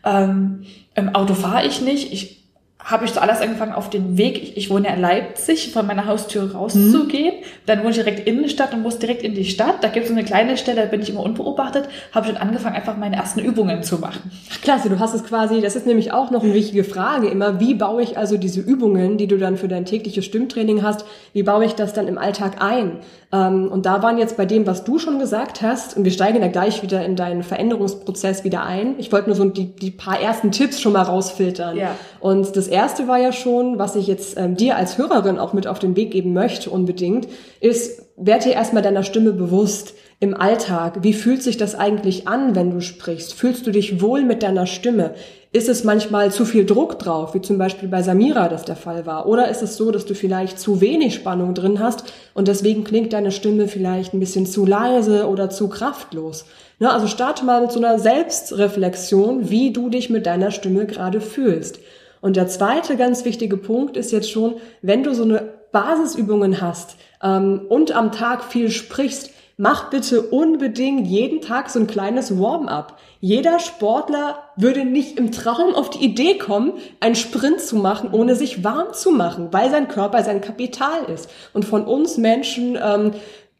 Ähm, 0.05 0.67
Im 0.93 1.15
Auto 1.15 1.33
fahre 1.33 1.65
ich 1.65 1.81
nicht. 1.81 2.13
Ich 2.13 2.40
habe 2.83 3.05
ich 3.05 3.13
zuallererst 3.13 3.43
angefangen, 3.43 3.73
auf 3.73 3.89
den 3.89 4.17
Weg, 4.17 4.41
ich, 4.41 4.57
ich 4.57 4.69
wohne 4.69 4.87
ja 4.87 4.93
in 4.93 5.01
Leipzig, 5.01 5.71
von 5.71 5.85
meiner 5.85 6.05
Haustür 6.05 6.51
rauszugehen. 6.53 7.35
Mhm. 7.35 7.45
Dann 7.65 7.79
wohne 7.79 7.91
ich 7.91 7.95
direkt 7.95 8.27
in 8.27 8.41
die 8.41 8.49
Stadt 8.49 8.73
und 8.73 8.81
muss 8.81 8.99
direkt 8.99 9.23
in 9.23 9.33
die 9.33 9.45
Stadt. 9.45 9.83
Da 9.83 9.87
gibt 9.87 10.05
es 10.05 10.11
so 10.11 10.17
eine 10.17 10.25
kleine 10.25 10.57
Stelle, 10.57 10.81
da 10.81 10.87
bin 10.87 11.01
ich 11.01 11.09
immer 11.09 11.21
unbeobachtet. 11.21 11.87
Habe 12.11 12.27
schon 12.27 12.37
angefangen, 12.37 12.75
einfach 12.75 12.97
meine 12.97 13.15
ersten 13.15 13.39
Übungen 13.39 13.83
zu 13.83 13.99
machen. 13.99 14.31
Ach, 14.51 14.61
klasse, 14.61 14.89
du 14.89 14.99
hast 14.99 15.13
es 15.13 15.23
quasi, 15.23 15.61
das 15.61 15.75
ist 15.75 15.85
nämlich 15.85 16.11
auch 16.11 16.31
noch 16.31 16.43
eine 16.43 16.53
wichtige 16.53 16.83
Frage 16.83 17.27
immer. 17.27 17.59
Wie 17.59 17.75
baue 17.75 18.01
ich 18.01 18.17
also 18.17 18.37
diese 18.37 18.61
Übungen, 18.61 19.17
die 19.17 19.27
du 19.27 19.37
dann 19.37 19.57
für 19.57 19.67
dein 19.67 19.85
tägliches 19.85 20.25
Stimmtraining 20.25 20.81
hast, 20.81 21.05
wie 21.33 21.43
baue 21.43 21.65
ich 21.65 21.73
das 21.73 21.93
dann 21.93 22.07
im 22.07 22.17
Alltag 22.17 22.61
ein? 22.61 22.99
Ähm, 23.33 23.69
und 23.71 23.85
da 23.85 24.03
waren 24.03 24.17
jetzt 24.17 24.37
bei 24.37 24.45
dem, 24.45 24.67
was 24.67 24.83
du 24.83 24.99
schon 24.99 25.19
gesagt 25.19 25.61
hast, 25.61 25.95
und 25.95 26.03
wir 26.03 26.11
steigen 26.11 26.41
da 26.41 26.47
gleich 26.47 26.83
wieder 26.83 27.05
in 27.05 27.15
deinen 27.15 27.43
Veränderungsprozess 27.43 28.43
wieder 28.43 28.63
ein. 28.63 28.95
Ich 28.97 29.11
wollte 29.11 29.29
nur 29.29 29.35
so 29.35 29.45
die, 29.45 29.75
die 29.75 29.91
paar 29.91 30.19
ersten 30.19 30.51
Tipps 30.51 30.81
schon 30.81 30.93
mal 30.93 31.03
rausfiltern. 31.03 31.77
Ja. 31.77 31.95
Und 32.19 32.55
das 32.55 32.67
erste 32.67 33.07
war 33.07 33.19
ja 33.19 33.31
schon, 33.31 33.79
was 33.79 33.95
ich 33.95 34.07
jetzt 34.07 34.37
ähm, 34.37 34.55
dir 34.55 34.75
als 34.75 34.97
Hörerin 34.97 35.39
auch 35.39 35.53
mit 35.53 35.67
auf 35.67 35.79
den 35.79 35.95
Weg 35.95 36.11
geben 36.11 36.33
möchte 36.33 36.69
unbedingt, 36.69 37.27
ist, 37.59 38.03
werd 38.17 38.45
dir 38.45 38.53
erstmal 38.53 38.83
deiner 38.83 39.03
Stimme 39.03 39.31
bewusst 39.31 39.93
im 40.21 40.39
Alltag. 40.39 40.99
Wie 41.01 41.13
fühlt 41.13 41.41
sich 41.41 41.57
das 41.57 41.73
eigentlich 41.73 42.27
an, 42.27 42.55
wenn 42.55 42.69
du 42.69 42.79
sprichst? 42.79 43.33
Fühlst 43.33 43.65
du 43.65 43.71
dich 43.71 44.01
wohl 44.01 44.21
mit 44.21 44.43
deiner 44.43 44.67
Stimme? 44.67 45.15
Ist 45.51 45.67
es 45.67 45.83
manchmal 45.83 46.31
zu 46.31 46.45
viel 46.45 46.63
Druck 46.63 46.99
drauf, 46.99 47.33
wie 47.33 47.41
zum 47.41 47.57
Beispiel 47.57 47.89
bei 47.89 48.03
Samira 48.03 48.47
das 48.47 48.63
der 48.63 48.75
Fall 48.75 49.07
war? 49.07 49.27
Oder 49.27 49.49
ist 49.49 49.63
es 49.63 49.77
so, 49.77 49.91
dass 49.91 50.05
du 50.05 50.13
vielleicht 50.13 50.59
zu 50.59 50.79
wenig 50.79 51.15
Spannung 51.15 51.55
drin 51.55 51.79
hast 51.79 52.13
und 52.35 52.47
deswegen 52.47 52.83
klingt 52.83 53.13
deine 53.13 53.31
Stimme 53.31 53.67
vielleicht 53.67 54.13
ein 54.13 54.19
bisschen 54.19 54.45
zu 54.45 54.63
leise 54.63 55.27
oder 55.27 55.49
zu 55.49 55.69
kraftlos? 55.69 56.45
Ne, 56.77 56.91
also 56.91 57.07
starte 57.07 57.43
mal 57.43 57.61
mit 57.61 57.71
so 57.71 57.79
einer 57.79 57.97
Selbstreflexion, 57.97 59.49
wie 59.49 59.73
du 59.73 59.89
dich 59.89 60.11
mit 60.11 60.27
deiner 60.27 60.51
Stimme 60.51 60.85
gerade 60.85 61.19
fühlst. 61.19 61.79
Und 62.21 62.35
der 62.35 62.47
zweite 62.47 62.95
ganz 62.95 63.25
wichtige 63.25 63.57
Punkt 63.57 63.97
ist 63.97 64.11
jetzt 64.11 64.29
schon, 64.29 64.57
wenn 64.83 65.01
du 65.01 65.15
so 65.15 65.23
eine 65.23 65.49
Basisübungen 65.71 66.61
hast 66.61 66.95
ähm, 67.23 67.61
und 67.67 67.91
am 67.91 68.11
Tag 68.11 68.43
viel 68.43 68.69
sprichst, 68.69 69.31
mach 69.61 69.91
bitte 69.91 70.23
unbedingt 70.23 71.05
jeden 71.05 71.39
Tag 71.39 71.69
so 71.69 71.79
ein 71.79 71.85
kleines 71.85 72.39
Warm-up. 72.39 72.97
Jeder 73.19 73.59
Sportler 73.59 74.39
würde 74.55 74.85
nicht 74.85 75.19
im 75.19 75.31
Traum 75.31 75.75
auf 75.75 75.91
die 75.91 76.03
Idee 76.03 76.39
kommen, 76.39 76.73
einen 76.99 77.13
Sprint 77.13 77.61
zu 77.61 77.75
machen, 77.75 78.09
ohne 78.11 78.35
sich 78.35 78.63
warm 78.63 78.91
zu 78.93 79.11
machen, 79.11 79.49
weil 79.51 79.69
sein 79.69 79.87
Körper 79.87 80.23
sein 80.23 80.41
Kapital 80.41 81.03
ist. 81.13 81.29
Und 81.53 81.63
von 81.63 81.85
uns 81.85 82.17
Menschen 82.17 82.75
ähm, 82.83 83.11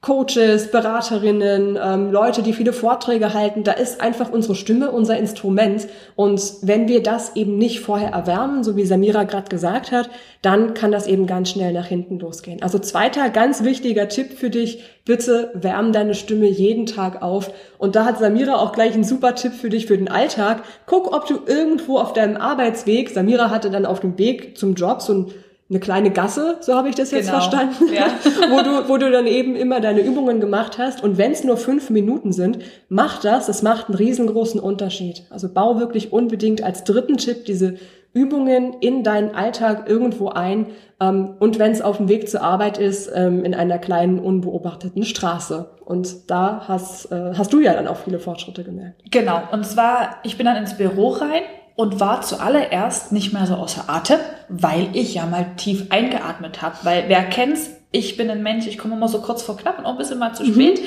Coaches, 0.01 0.71
Beraterinnen, 0.71 1.77
ähm, 1.79 2.11
Leute, 2.11 2.41
die 2.41 2.53
viele 2.53 2.73
Vorträge 2.73 3.35
halten, 3.35 3.63
da 3.63 3.73
ist 3.73 4.01
einfach 4.01 4.31
unsere 4.31 4.55
Stimme 4.55 4.89
unser 4.89 5.15
Instrument. 5.15 5.87
Und 6.15 6.41
wenn 6.63 6.87
wir 6.87 7.03
das 7.03 7.35
eben 7.35 7.59
nicht 7.59 7.81
vorher 7.81 8.09
erwärmen, 8.09 8.63
so 8.63 8.75
wie 8.75 8.83
Samira 8.83 9.25
gerade 9.25 9.49
gesagt 9.49 9.91
hat, 9.91 10.09
dann 10.41 10.73
kann 10.73 10.91
das 10.91 11.05
eben 11.05 11.27
ganz 11.27 11.51
schnell 11.51 11.71
nach 11.71 11.85
hinten 11.85 12.17
losgehen. 12.17 12.63
Also 12.63 12.79
zweiter 12.79 13.29
ganz 13.29 13.63
wichtiger 13.63 14.09
Tipp 14.09 14.33
für 14.39 14.49
dich, 14.49 14.83
bitte 15.05 15.51
wärm 15.53 15.93
deine 15.93 16.15
Stimme 16.15 16.47
jeden 16.47 16.87
Tag 16.87 17.21
auf. 17.21 17.53
Und 17.77 17.95
da 17.95 18.03
hat 18.03 18.17
Samira 18.17 18.55
auch 18.55 18.71
gleich 18.71 18.95
einen 18.95 19.03
super 19.03 19.35
Tipp 19.35 19.53
für 19.53 19.69
dich 19.69 19.85
für 19.85 19.99
den 19.99 20.09
Alltag. 20.09 20.63
Guck, 20.87 21.15
ob 21.15 21.27
du 21.27 21.41
irgendwo 21.45 21.99
auf 21.99 22.13
deinem 22.13 22.37
Arbeitsweg, 22.37 23.11
Samira 23.11 23.51
hatte 23.51 23.69
dann 23.69 23.85
auf 23.85 23.99
dem 23.99 24.17
Weg 24.17 24.57
zum 24.57 24.73
Job 24.73 25.03
so 25.03 25.13
ein 25.13 25.31
eine 25.71 25.79
kleine 25.79 26.11
Gasse, 26.11 26.57
so 26.59 26.75
habe 26.75 26.89
ich 26.89 26.95
das 26.95 27.11
jetzt 27.11 27.27
Genau, 27.27 27.39
verstanden, 27.39 27.93
ja. 27.93 28.07
wo, 28.51 28.61
du, 28.61 28.89
wo 28.89 28.97
du 28.97 29.09
dann 29.09 29.25
eben 29.25 29.55
immer 29.55 29.79
deine 29.79 30.01
Übungen 30.01 30.41
gemacht 30.41 30.77
hast. 30.77 31.01
Und 31.01 31.17
wenn 31.17 31.31
es 31.31 31.45
nur 31.45 31.55
fünf 31.55 31.89
Minuten 31.89 32.33
sind, 32.33 32.59
mach 32.89 33.21
das. 33.21 33.47
Das 33.47 33.63
macht 33.63 33.87
einen 33.87 33.95
riesengroßen 33.95 34.59
Unterschied. 34.59 35.23
Also 35.29 35.47
bau 35.47 35.79
wirklich 35.79 36.11
unbedingt 36.11 36.61
als 36.61 36.83
dritten 36.83 37.15
Tipp 37.15 37.45
diese 37.45 37.75
Übungen 38.13 38.73
in 38.81 39.05
deinen 39.05 39.33
Alltag 39.33 39.87
irgendwo 39.87 40.27
ein. 40.27 40.67
Ähm, 40.99 41.35
und 41.39 41.57
wenn 41.57 41.71
es 41.71 41.81
auf 41.81 41.97
dem 41.97 42.09
Weg 42.09 42.29
zur 42.29 42.41
Arbeit 42.41 42.77
ist, 42.77 43.09
ähm, 43.15 43.45
in 43.45 43.55
einer 43.55 43.79
kleinen, 43.79 44.19
unbeobachteten 44.19 45.03
Straße. 45.03 45.69
Und 45.85 46.29
da 46.29 46.65
hast, 46.67 47.13
äh, 47.13 47.31
hast 47.37 47.53
du 47.53 47.61
ja 47.61 47.73
dann 47.73 47.87
auch 47.87 47.97
viele 47.97 48.19
Fortschritte 48.19 48.65
gemerkt. 48.65 49.03
Genau. 49.09 49.41
Und 49.53 49.65
zwar, 49.65 50.17
ich 50.23 50.35
bin 50.35 50.45
dann 50.45 50.57
ins 50.57 50.75
Büro 50.75 51.11
rein 51.11 51.43
und 51.81 51.99
war 51.99 52.21
zuallererst 52.21 53.11
nicht 53.11 53.33
mehr 53.33 53.47
so 53.47 53.55
außer 53.55 53.85
Atem, 53.87 54.19
weil 54.49 54.95
ich 54.95 55.15
ja 55.15 55.25
mal 55.25 55.55
tief 55.57 55.87
eingeatmet 55.89 56.61
habe. 56.61 56.75
Weil 56.83 57.05
wer 57.07 57.23
kennt's, 57.23 57.71
ich 57.89 58.17
bin 58.17 58.29
ein 58.29 58.43
Mensch, 58.43 58.67
ich 58.67 58.77
komme 58.77 58.93
immer 58.93 59.07
so 59.07 59.19
kurz 59.19 59.41
vor 59.41 59.57
knapp 59.57 59.79
und 59.79 59.87
auch 59.87 59.93
ein 59.93 59.97
bisschen 59.97 60.19
mal 60.19 60.35
zu 60.35 60.45
spät. 60.45 60.79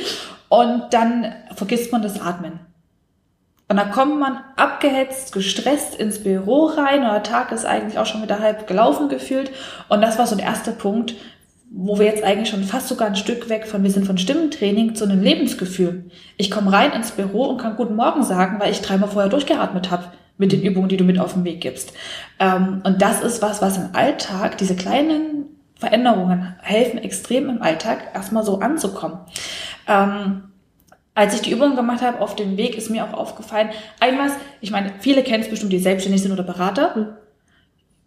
Und 0.48 0.84
dann 0.92 1.34
vergisst 1.56 1.90
man 1.90 2.02
das 2.02 2.20
Atmen. 2.20 2.60
Und 3.68 3.76
dann 3.76 3.90
kommt 3.90 4.20
man 4.20 4.38
abgehetzt, 4.54 5.32
gestresst 5.32 5.96
ins 5.96 6.22
Büro 6.22 6.66
rein 6.66 7.00
und 7.00 7.10
der 7.10 7.24
Tag 7.24 7.50
ist 7.50 7.66
eigentlich 7.66 7.98
auch 7.98 8.06
schon 8.06 8.22
wieder 8.22 8.38
halb 8.38 8.68
gelaufen 8.68 9.08
gefühlt. 9.08 9.50
Und 9.88 10.00
das 10.00 10.16
war 10.16 10.28
so 10.28 10.36
der 10.36 10.46
erste 10.46 10.70
Punkt, 10.70 11.16
wo 11.72 11.98
wir 11.98 12.06
jetzt 12.06 12.22
eigentlich 12.22 12.50
schon 12.50 12.62
fast 12.62 12.86
sogar 12.86 13.08
ein 13.08 13.16
Stück 13.16 13.48
weg 13.48 13.66
von, 13.66 13.82
wir 13.82 13.90
sind 13.90 14.06
von 14.06 14.16
Stimmentraining 14.16 14.94
zu 14.94 15.02
einem 15.02 15.22
Lebensgefühl. 15.22 16.08
Ich 16.36 16.52
komme 16.52 16.70
rein 16.70 16.92
ins 16.92 17.10
Büro 17.10 17.46
und 17.46 17.58
kann 17.58 17.74
Guten 17.74 17.96
Morgen 17.96 18.22
sagen, 18.22 18.60
weil 18.60 18.70
ich 18.70 18.80
dreimal 18.80 19.08
vorher 19.08 19.28
durchgeatmet 19.28 19.90
habe 19.90 20.04
mit 20.36 20.52
den 20.52 20.62
Übungen, 20.62 20.88
die 20.88 20.96
du 20.96 21.04
mit 21.04 21.18
auf 21.18 21.34
den 21.34 21.44
Weg 21.44 21.60
gibst. 21.60 21.92
Ähm, 22.38 22.82
und 22.84 23.00
das 23.00 23.22
ist 23.22 23.42
was, 23.42 23.62
was 23.62 23.76
im 23.76 23.90
Alltag, 23.94 24.58
diese 24.58 24.76
kleinen 24.76 25.46
Veränderungen 25.76 26.54
helfen 26.62 26.98
extrem 26.98 27.48
im 27.48 27.62
Alltag, 27.62 28.10
erstmal 28.14 28.44
so 28.44 28.60
anzukommen. 28.60 29.18
Ähm, 29.86 30.44
als 31.14 31.34
ich 31.34 31.42
die 31.42 31.52
Übungen 31.52 31.76
gemacht 31.76 32.02
habe 32.02 32.20
auf 32.20 32.34
dem 32.34 32.56
Weg, 32.56 32.76
ist 32.76 32.90
mir 32.90 33.04
auch 33.04 33.12
aufgefallen, 33.12 33.70
einmal, 34.00 34.30
ich 34.60 34.70
meine, 34.70 34.94
viele 34.98 35.22
kennen 35.22 35.44
es 35.44 35.50
bestimmt, 35.50 35.72
die 35.72 35.78
selbstständig 35.78 36.22
sind 36.22 36.32
oder 36.32 36.42
Berater. 36.42 37.18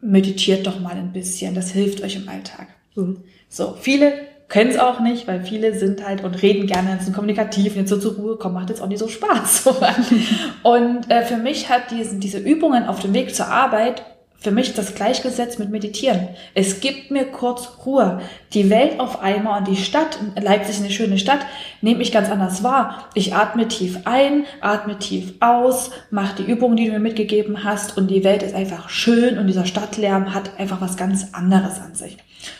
Meditiert 0.01 0.67
doch 0.67 0.79
mal 0.79 0.95
ein 0.95 1.13
bisschen, 1.13 1.55
das 1.55 1.71
hilft 1.71 2.03
euch 2.03 2.17
im 2.17 2.27
Alltag. 2.27 2.67
Mhm. 2.95 3.23
So, 3.49 3.77
viele 3.79 4.26
können 4.49 4.69
es 4.69 4.79
auch 4.79 5.01
nicht, 5.01 5.27
weil 5.27 5.41
viele 5.41 5.77
sind 5.77 6.05
halt 6.05 6.23
und 6.23 6.41
reden 6.41 6.67
gerne, 6.67 6.97
sind 7.01 7.13
kommunikativ, 7.13 7.75
jetzt 7.75 7.89
so 7.89 7.97
zur 7.97 8.15
Ruhe 8.15 8.37
kommen, 8.37 8.55
macht 8.55 8.69
jetzt 8.69 8.81
auch 8.81 8.87
nicht 8.87 8.99
so 8.99 9.09
Spaß. 9.09 9.67
Und 10.63 11.11
äh, 11.11 11.25
für 11.25 11.35
mich 11.35 11.69
hat 11.69 11.91
diesen, 11.91 12.21
diese 12.21 12.39
Übungen 12.39 12.85
auf 12.85 12.99
dem 12.99 13.13
Weg 13.13 13.35
zur 13.35 13.47
Arbeit 13.47 14.03
für 14.39 14.51
mich 14.51 14.73
das 14.75 14.93
gleichgesetzt 14.93 15.57
mit 15.57 15.71
Meditieren. 15.71 16.29
Es 16.53 16.79
gibt 16.79 17.09
mir 17.09 17.25
kurz 17.25 17.71
Ruhe. 17.85 18.21
Die 18.53 18.69
Welt 18.69 18.99
auf 18.99 19.21
einmal 19.21 19.59
und 19.59 19.67
die 19.67 19.75
Stadt, 19.75 20.19
Leipzig 20.39 20.75
ist 20.75 20.81
eine 20.81 20.91
schöne 20.91 21.17
Stadt, 21.17 21.39
nehme 21.81 22.03
ich 22.03 22.11
ganz 22.11 22.29
anders 22.29 22.63
wahr. 22.63 23.09
Ich 23.15 23.33
atme 23.33 23.67
tief 23.67 24.01
ein, 24.05 24.45
atme 24.61 24.99
tief 24.99 25.33
aus, 25.39 25.89
mache 26.11 26.43
die 26.43 26.49
Übungen, 26.49 26.77
die 26.77 26.85
du 26.85 26.91
mir 26.91 26.99
mitgegeben 26.99 27.63
hast 27.63 27.97
und 27.97 28.11
die 28.11 28.23
Welt 28.23 28.43
ist 28.43 28.53
einfach 28.53 28.89
schön 28.89 29.39
und 29.39 29.47
dieser 29.47 29.65
Stadtlärm 29.65 30.33
hat 30.35 30.59
einfach 30.59 30.81
was 30.81 30.97
ganz 30.97 31.33
anderes 31.33 31.81
an 31.81 31.95
sich. 31.95 32.17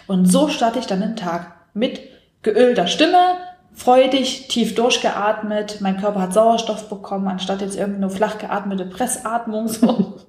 Und 0.07 0.25
so 0.25 0.49
starte 0.49 0.79
ich 0.79 0.87
dann 0.87 1.01
den 1.01 1.15
Tag 1.15 1.56
mit 1.77 2.01
geölter 2.41 2.87
Stimme, 2.87 3.37
freudig, 3.73 4.47
tief 4.47 4.75
durchgeatmet. 4.75 5.81
Mein 5.81 5.97
Körper 5.97 6.21
hat 6.21 6.33
Sauerstoff 6.33 6.89
bekommen, 6.89 7.27
anstatt 7.27 7.61
jetzt 7.61 7.77
irgendeine 7.77 8.09
flach 8.09 8.37
geatmete 8.37 8.85
Pressatmung. 8.85 9.67
So. 9.67 10.19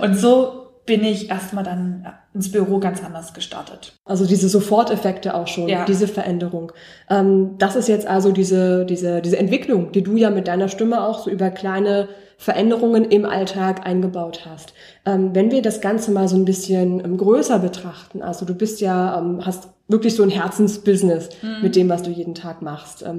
Und 0.00 0.14
so 0.16 0.69
bin 0.86 1.04
ich 1.04 1.30
erstmal 1.30 1.64
dann 1.64 2.06
ins 2.34 2.50
Büro 2.50 2.78
ganz 2.78 3.02
anders 3.04 3.32
gestartet. 3.34 3.92
Also 4.04 4.26
diese 4.26 4.48
Soforteffekte 4.48 5.34
auch 5.34 5.46
schon, 5.46 5.68
Ja. 5.68 5.84
diese 5.84 6.08
Veränderung. 6.08 6.72
Ähm, 7.08 7.56
das 7.58 7.76
ist 7.76 7.88
jetzt 7.88 8.06
also 8.06 8.32
diese, 8.32 8.84
diese, 8.86 9.20
diese 9.20 9.36
Entwicklung, 9.38 9.92
die 9.92 10.02
du 10.02 10.16
ja 10.16 10.30
mit 10.30 10.48
deiner 10.48 10.68
Stimme 10.68 11.04
auch 11.04 11.24
so 11.24 11.30
über 11.30 11.50
kleine 11.50 12.08
Veränderungen 12.38 13.04
im 13.04 13.26
Alltag 13.26 13.86
eingebaut 13.86 14.46
hast. 14.48 14.72
Ähm, 15.04 15.34
wenn 15.34 15.50
wir 15.50 15.60
das 15.60 15.80
Ganze 15.80 16.10
mal 16.10 16.26
so 16.26 16.36
ein 16.36 16.44
bisschen 16.46 17.04
ähm, 17.04 17.18
größer 17.18 17.58
betrachten, 17.58 18.22
also 18.22 18.46
du 18.46 18.54
bist 18.54 18.80
ja, 18.80 19.18
ähm, 19.18 19.44
hast 19.44 19.68
wirklich 19.88 20.14
so 20.14 20.22
ein 20.22 20.30
Herzensbusiness 20.30 21.30
mit 21.62 21.74
dem, 21.76 21.88
was 21.88 22.02
du 22.02 22.10
jeden 22.10 22.34
Tag 22.34 22.62
machst. 22.62 23.02
Ähm, 23.06 23.18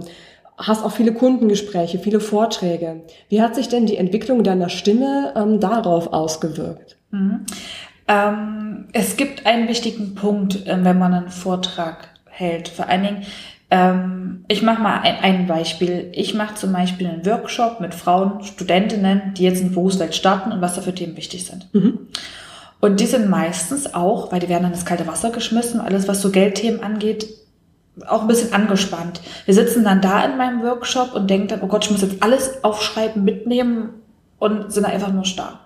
hast 0.58 0.84
auch 0.86 0.92
viele 0.92 1.14
Kundengespräche, 1.14 2.00
viele 2.00 2.20
Vorträge. 2.20 3.02
Wie 3.30 3.42
hat 3.42 3.56
sich 3.56 3.68
denn 3.68 3.86
die 3.86 3.98
Entwicklung 3.98 4.44
deiner 4.44 4.70
Stimme 4.70 5.34
ähm, 5.36 5.60
darauf 5.60 6.14
ausgewirkt? 6.14 6.98
Ähm, 8.08 8.86
es 8.94 9.18
gibt 9.18 9.46
einen 9.46 9.68
wichtigen 9.68 10.16
Punkt, 10.16 10.64
ähm, 10.66 10.84
wenn 10.84 11.00
man 11.00 11.14
einen 11.14 11.30
Vortrag 11.30 12.10
hält. 12.26 12.68
Vor 12.68 12.88
allen 12.88 13.04
Dingen, 13.04 13.24
ähm, 13.70 14.46
ich 14.48 14.62
mache 14.62 14.82
mal 14.82 15.00
ein, 15.02 15.18
ein 15.22 15.48
Beispiel. 15.48 16.10
Ich 16.14 16.34
mache 16.34 16.56
zum 16.56 16.74
Beispiel 16.74 17.08
einen 17.08 17.26
Workshop 17.26 17.80
mit 17.80 17.94
Frauen, 17.94 18.44
Studentinnen, 18.44 19.34
die 19.36 19.44
jetzt 19.44 19.62
in 19.62 19.70
die 19.70 19.76
Berufswelt 19.76 20.14
starten 20.14 20.52
und 20.52 20.62
was 20.62 20.76
da 20.76 20.82
für 20.82 20.94
Themen 20.94 21.16
wichtig 21.16 21.46
sind. 21.46 21.68
Und 22.82 23.00
die 23.00 23.06
sind 23.06 23.30
meistens 23.30 23.94
auch, 23.94 24.32
weil 24.32 24.40
die 24.40 24.50
werden 24.50 24.64
dann 24.64 24.74
ins 24.74 24.86
kalte 24.86 25.08
Wasser 25.08 25.30
geschmissen, 25.30 25.80
alles 25.80 26.08
was 26.08 26.22
so 26.22 26.32
Geldthemen 26.32 26.82
angeht, 26.82 27.28
auch 28.08 28.22
ein 28.22 28.28
bisschen 28.28 28.54
angespannt. 28.54 29.22
Wir 29.46 29.54
sitzen 29.54 29.84
dann 29.84 30.02
da 30.02 30.26
in 30.26 30.38
meinem 30.38 30.64
Workshop 30.64 31.14
und 31.14 31.30
denken 31.30 31.48
dann, 31.48 31.62
oh 31.62 31.68
Gott, 31.68 31.86
ich 31.86 31.92
muss 31.92 32.02
jetzt 32.02 32.24
alles 32.24 32.64
aufschreiben, 32.64 33.24
mitnehmen 33.24 33.90
und 34.40 34.74
sind 34.74 34.86
einfach 34.86 35.14
nur 35.14 35.26
starr. 35.26 35.60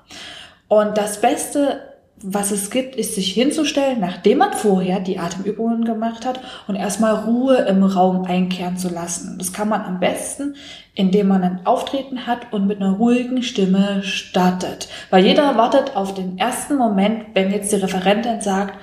Und 0.67 0.97
das 0.97 1.21
Beste, 1.21 1.81
was 2.21 2.51
es 2.51 2.69
gibt, 2.69 2.95
ist 2.95 3.15
sich 3.15 3.33
hinzustellen, 3.33 3.99
nachdem 3.99 4.39
man 4.39 4.53
vorher 4.53 4.99
die 4.99 5.19
Atemübungen 5.19 5.83
gemacht 5.83 6.25
hat 6.25 6.39
und 6.67 6.75
erstmal 6.75 7.25
Ruhe 7.25 7.57
im 7.57 7.83
Raum 7.83 8.23
einkehren 8.25 8.77
zu 8.77 8.89
lassen. 8.89 9.37
Das 9.37 9.53
kann 9.53 9.69
man 9.69 9.81
am 9.81 9.99
besten, 9.99 10.55
indem 10.93 11.27
man 11.27 11.43
ein 11.43 11.65
Auftreten 11.65 12.25
hat 12.25 12.51
und 12.53 12.67
mit 12.67 12.81
einer 12.81 12.93
ruhigen 12.93 13.43
Stimme 13.43 14.01
startet. 14.03 14.87
Weil 15.09 15.25
jeder 15.25 15.57
wartet 15.57 15.95
auf 15.95 16.13
den 16.13 16.37
ersten 16.37 16.77
Moment, 16.77 17.25
wenn 17.33 17.51
jetzt 17.51 17.71
die 17.71 17.77
Referentin 17.77 18.41
sagt, 18.41 18.79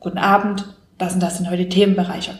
guten 0.00 0.18
Abend, 0.18 0.66
das 0.98 1.14
und 1.14 1.22
das 1.22 1.38
sind 1.38 1.50
heute 1.50 1.68
Themenbereiche. 1.68 2.32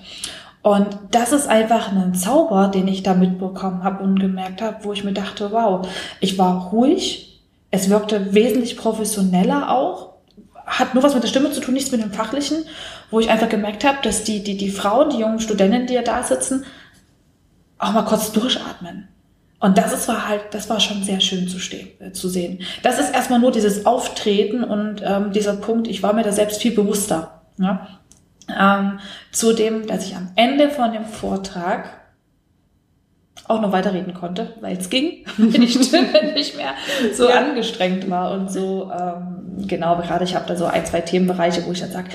Und 0.62 0.88
das 1.12 1.32
ist 1.32 1.48
einfach 1.48 1.92
ein 1.92 2.14
Zauber, 2.14 2.68
den 2.68 2.88
ich 2.88 3.02
da 3.02 3.14
mitbekommen 3.14 3.82
habe 3.82 4.04
und 4.04 4.20
gemerkt 4.20 4.60
habe, 4.60 4.84
wo 4.84 4.92
ich 4.92 5.04
mir 5.04 5.14
dachte, 5.14 5.52
wow, 5.52 5.88
ich 6.20 6.36
war 6.36 6.70
ruhig, 6.70 7.29
es 7.70 7.88
wirkte 7.88 8.34
wesentlich 8.34 8.76
professioneller 8.76 9.70
auch, 9.70 10.14
hat 10.66 10.94
nur 10.94 11.02
was 11.02 11.14
mit 11.14 11.22
der 11.22 11.28
Stimme 11.28 11.50
zu 11.50 11.60
tun, 11.60 11.74
nichts 11.74 11.90
mit 11.90 12.02
dem 12.02 12.12
Fachlichen, 12.12 12.64
wo 13.10 13.20
ich 13.20 13.30
einfach 13.30 13.48
gemerkt 13.48 13.84
habe, 13.84 13.98
dass 14.02 14.24
die, 14.24 14.42
die, 14.42 14.56
die 14.56 14.70
Frauen, 14.70 15.10
die 15.10 15.18
jungen 15.18 15.40
Studentinnen, 15.40 15.86
die 15.86 15.94
ja 15.94 16.02
da 16.02 16.22
sitzen, 16.22 16.64
auch 17.78 17.92
mal 17.92 18.04
kurz 18.04 18.32
durchatmen. 18.32 19.08
Und 19.58 19.76
das 19.76 19.92
ist 19.92 20.08
war 20.08 20.26
halt, 20.26 20.42
das 20.52 20.70
war 20.70 20.80
schon 20.80 21.02
sehr 21.02 21.20
schön 21.20 21.46
zu, 21.48 21.58
stehen, 21.58 21.88
äh, 22.00 22.12
zu 22.12 22.28
sehen. 22.28 22.60
Das 22.82 22.98
ist 22.98 23.14
erstmal 23.14 23.40
nur 23.40 23.52
dieses 23.52 23.84
Auftreten 23.84 24.64
und 24.64 25.02
ähm, 25.04 25.32
dieser 25.32 25.56
Punkt, 25.56 25.86
ich 25.86 26.02
war 26.02 26.14
mir 26.14 26.22
da 26.22 26.32
selbst 26.32 26.62
viel 26.62 26.74
bewusster. 26.74 27.42
Ja? 27.58 28.00
Ähm, 28.48 29.00
zudem, 29.32 29.86
dass 29.86 30.06
ich 30.06 30.16
am 30.16 30.30
Ende 30.34 30.70
von 30.70 30.92
dem 30.92 31.04
Vortrag 31.04 31.99
auch 33.50 33.60
noch 33.60 33.72
weiterreden 33.72 34.14
konnte, 34.14 34.54
weil 34.60 34.76
es 34.76 34.88
ging, 34.90 35.24
weil 35.36 35.50
die 35.60 35.68
Stimme 35.68 36.08
nicht 36.34 36.56
mehr 36.56 36.74
so 37.12 37.28
Ja. 37.28 37.40
angestrengt 37.40 38.08
war 38.08 38.32
und 38.32 38.50
so, 38.50 38.90
ähm, 38.92 39.66
genau, 39.66 39.96
gerade 39.96 40.24
ich 40.24 40.34
habe 40.34 40.46
da 40.46 40.56
so 40.56 40.66
ein, 40.66 40.86
zwei 40.86 41.00
Themenbereiche, 41.00 41.66
wo 41.66 41.72
ich 41.72 41.80
dann 41.80 41.92
sage, 41.92 42.08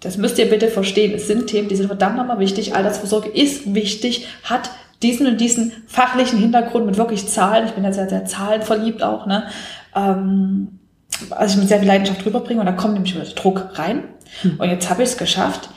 das 0.00 0.16
müsst 0.18 0.38
ihr 0.38 0.48
bitte 0.48 0.68
verstehen, 0.68 1.14
es 1.14 1.26
sind 1.26 1.46
Themen, 1.48 1.68
die 1.68 1.76
sind 1.76 1.86
verdammt 1.86 2.16
nochmal 2.16 2.38
wichtig, 2.38 2.74
Altersvorsorge 2.76 3.28
ist 3.30 3.74
wichtig, 3.74 4.28
hat 4.44 4.70
diesen 5.02 5.26
und 5.26 5.40
diesen 5.40 5.72
fachlichen 5.86 6.38
Hintergrund 6.38 6.86
mit 6.86 6.96
wirklich 6.96 7.26
Zahlen, 7.26 7.66
ich 7.66 7.72
bin 7.72 7.84
ja 7.84 7.92
sehr, 7.92 8.08
sehr 8.08 8.24
zahlenverliebt 8.24 9.02
auch, 9.02 9.26
ne, 9.26 9.44
ähm, 9.94 10.78
also 11.30 11.54
ich 11.54 11.60
mit 11.60 11.68
sehr 11.68 11.78
viel 11.78 11.88
Leidenschaft 11.88 12.26
rüberbringe. 12.26 12.60
Und 12.60 12.66
da 12.66 12.72
kommt 12.72 12.92
nämlich 12.94 13.14
wieder 13.14 13.24
Druck 13.24 13.78
rein. 13.78 14.04
Und 14.58 14.68
jetzt 14.68 14.90
habe 14.90 15.02
ich 15.02 15.08
es 15.10 15.16
geschafft, 15.16 15.70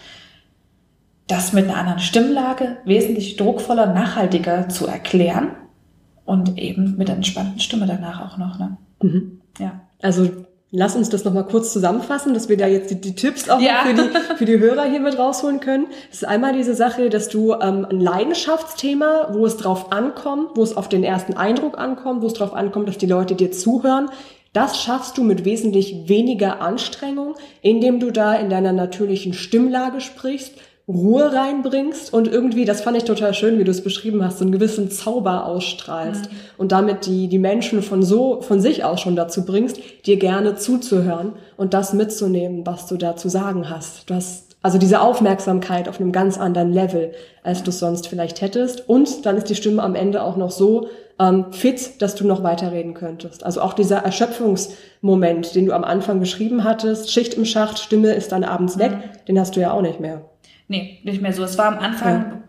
das 1.30 1.54
mit 1.54 1.66
einer 1.66 1.78
anderen 1.78 2.00
Stimmlage 2.00 2.78
wesentlich 2.84 3.38
druckvoller, 3.38 3.86
nachhaltiger 3.94 4.68
zu 4.68 4.88
erklären 4.88 5.52
und 6.26 6.58
eben 6.58 6.98
mit 6.98 7.08
einer 7.10 7.18
entspannten 7.18 7.60
Stimme 7.60 7.86
danach 7.88 8.20
auch 8.34 8.38
noch. 8.38 8.60
Ne? 8.60 8.78
Mhm. 9.02 9.40
Ja. 9.60 9.82
Also 10.02 10.28
lass 10.72 10.96
uns 10.96 11.10
das 11.10 11.24
nochmal 11.24 11.46
kurz 11.46 11.72
zusammenfassen, 11.72 12.34
dass 12.34 12.50
wir 12.50 12.58
da 12.58 12.66
jetzt 12.68 12.90
die, 12.90 13.00
die 13.00 13.16
Tipps 13.16 13.48
auch 13.50 13.62
Ja. 13.62 13.84
für, 13.86 13.94
die, 13.94 14.10
für 14.38 14.46
die 14.46 14.60
Hörer 14.60 14.86
hier 14.86 15.00
mit 15.00 15.18
rausholen 15.20 15.60
können. 15.60 15.88
Es 16.12 16.18
ist 16.18 16.28
einmal 16.28 16.54
diese 16.54 16.74
Sache, 16.74 17.10
dass 17.10 17.30
du 17.30 17.54
ähm, 17.54 17.86
ein 17.90 18.00
Leidenschaftsthema, 18.00 19.30
wo 19.32 19.46
es 19.46 19.58
drauf 19.58 19.92
ankommt, 19.92 20.50
wo 20.56 20.64
es 20.64 20.76
auf 20.76 20.90
den 20.90 21.04
ersten 21.04 21.36
Eindruck 21.36 21.78
ankommt, 21.78 22.24
wo 22.24 22.28
es 22.28 22.34
drauf 22.34 22.54
ankommt, 22.54 22.88
dass 22.88 22.98
die 22.98 23.06
Leute 23.08 23.36
dir 23.36 23.52
zuhören, 23.52 24.10
das 24.54 24.82
schaffst 24.82 25.16
du 25.20 25.24
mit 25.24 25.46
wesentlich 25.46 26.10
weniger 26.10 26.60
Anstrengung, 26.60 27.36
indem 27.62 28.00
du 28.00 28.10
da 28.12 28.34
in 28.34 28.50
deiner 28.50 28.74
natürlichen 28.74 29.34
Stimmlage 29.34 30.02
sprichst, 30.02 30.56
Ruhe 30.90 31.32
reinbringst 31.32 32.12
und 32.12 32.28
irgendwie, 32.28 32.66
das 32.66 32.82
fand 32.82 32.98
ich 32.98 33.04
total 33.04 33.36
schön, 33.36 33.60
wie 33.60 33.64
du 33.64 33.70
es 33.70 33.84
beschrieben 33.84 34.26
hast, 34.26 34.40
so 34.40 34.44
einen 34.44 34.52
gewissen 34.52 34.90
Zauber 34.90 35.46
ausstrahlst 35.46 36.32
mhm. 36.32 36.36
und 36.58 36.72
damit 36.72 37.06
die, 37.06 37.28
die 37.28 37.38
Menschen 37.38 37.84
von 37.84 38.02
so, 38.02 38.42
von 38.42 38.60
sich 38.60 38.84
aus 38.84 39.00
schon 39.00 39.16
dazu 39.16 39.46
bringst, 39.46 39.78
dir 40.08 40.18
gerne 40.18 40.56
zuzuhören 40.56 41.34
und 41.58 41.76
das 41.76 41.94
mitzunehmen, 41.94 42.66
was 42.66 42.88
du 42.88 42.98
da 42.98 43.16
zu 43.16 43.30
sagen 43.30 43.70
hast. 43.70 44.10
Du 44.10 44.16
hast 44.16 44.56
also 44.64 44.80
diese 44.80 45.00
Aufmerksamkeit 45.02 45.88
auf 45.88 46.02
einem 46.02 46.12
ganz 46.12 46.40
anderen 46.40 46.74
Level, 46.74 47.14
als 47.44 47.62
du 47.64 47.70
es 47.70 47.80
sonst 47.80 48.08
vielleicht 48.08 48.42
hättest. 48.42 48.90
Und 48.90 49.26
dann 49.26 49.38
ist 49.38 49.50
die 49.50 49.56
Stimme 49.56 49.84
am 49.84 49.96
Ende 49.96 50.24
auch 50.24 50.36
noch 50.36 50.52
so 50.52 50.90
ähm, 51.20 51.54
fit, 51.54 52.02
dass 52.02 52.16
du 52.16 52.26
noch 52.26 52.44
weiterreden 52.44 52.94
könntest. 52.94 53.46
Also 53.46 53.62
auch 53.62 53.74
dieser 53.74 54.00
Erschöpfungsmoment, 54.00 55.56
den 55.56 55.68
du 55.68 55.74
am 55.74 55.84
Anfang 55.84 56.20
beschrieben 56.20 56.64
hattest, 56.64 57.12
Schicht 57.12 57.36
im 57.36 57.46
Schacht, 57.46 57.80
Stimme 57.80 58.14
ist 58.14 58.32
dann 58.32 58.44
abends 58.44 58.80
weg, 58.80 58.92
mhm. 58.92 59.26
den 59.28 59.40
hast 59.40 59.56
du 59.56 59.62
ja 59.62 59.72
auch 59.72 59.82
nicht 59.82 60.00
mehr. 60.00 60.24
Nee, 60.70 61.00
nicht 61.04 61.22
mehr 61.22 61.34
so. 61.34 61.44
Es 61.44 61.58
war 61.58 61.66
am 61.66 61.80
Anfang, 61.80 62.44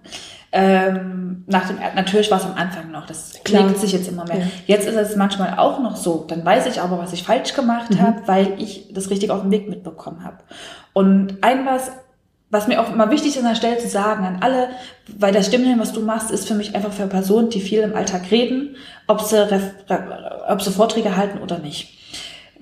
ja. 0.52 0.60
ähm, 0.60 1.44
nach 1.46 1.66
dem, 1.66 1.78
natürlich 1.96 2.30
war 2.30 2.38
es 2.38 2.44
am 2.44 2.54
Anfang 2.54 2.90
noch, 2.92 3.06
das 3.06 3.40
klingt 3.44 3.78
sich 3.78 3.92
jetzt 3.92 4.08
immer 4.08 4.26
mehr. 4.26 4.40
Ja. 4.40 4.46
Jetzt 4.66 4.86
ist 4.86 4.94
es 4.94 5.16
manchmal 5.16 5.58
auch 5.58 5.80
noch 5.80 5.96
so. 5.96 6.26
Dann 6.28 6.44
weiß 6.44 6.66
ich 6.66 6.82
aber, 6.82 6.98
was 6.98 7.14
ich 7.14 7.22
falsch 7.22 7.54
gemacht 7.54 7.90
mhm. 7.90 8.02
habe, 8.02 8.22
weil 8.26 8.52
ich 8.58 8.92
das 8.92 9.08
richtig 9.08 9.30
auf 9.30 9.40
dem 9.40 9.50
Weg 9.50 9.68
mitbekommen 9.70 10.22
habe. 10.22 10.36
Und 10.92 11.38
ein 11.40 11.64
was, 11.64 11.92
was 12.50 12.68
mir 12.68 12.82
auch 12.82 12.92
immer 12.92 13.10
wichtig 13.10 13.30
ist 13.30 13.38
an 13.38 13.48
der 13.48 13.54
Stelle 13.54 13.78
zu 13.78 13.88
sagen 13.88 14.26
an 14.26 14.38
alle, 14.42 14.68
weil 15.18 15.32
das 15.32 15.46
Stimmen, 15.46 15.80
was 15.80 15.94
du 15.94 16.02
machst, 16.02 16.30
ist 16.30 16.46
für 16.46 16.54
mich 16.54 16.74
einfach 16.74 16.92
für 16.92 17.06
Personen, 17.06 17.48
die 17.48 17.60
viel 17.60 17.80
im 17.80 17.96
Alltag 17.96 18.30
reden, 18.30 18.76
ob 19.06 19.22
sie, 19.22 19.48
ob 20.46 20.60
sie 20.60 20.70
Vorträge 20.72 21.16
halten 21.16 21.38
oder 21.38 21.58
nicht. 21.58 21.99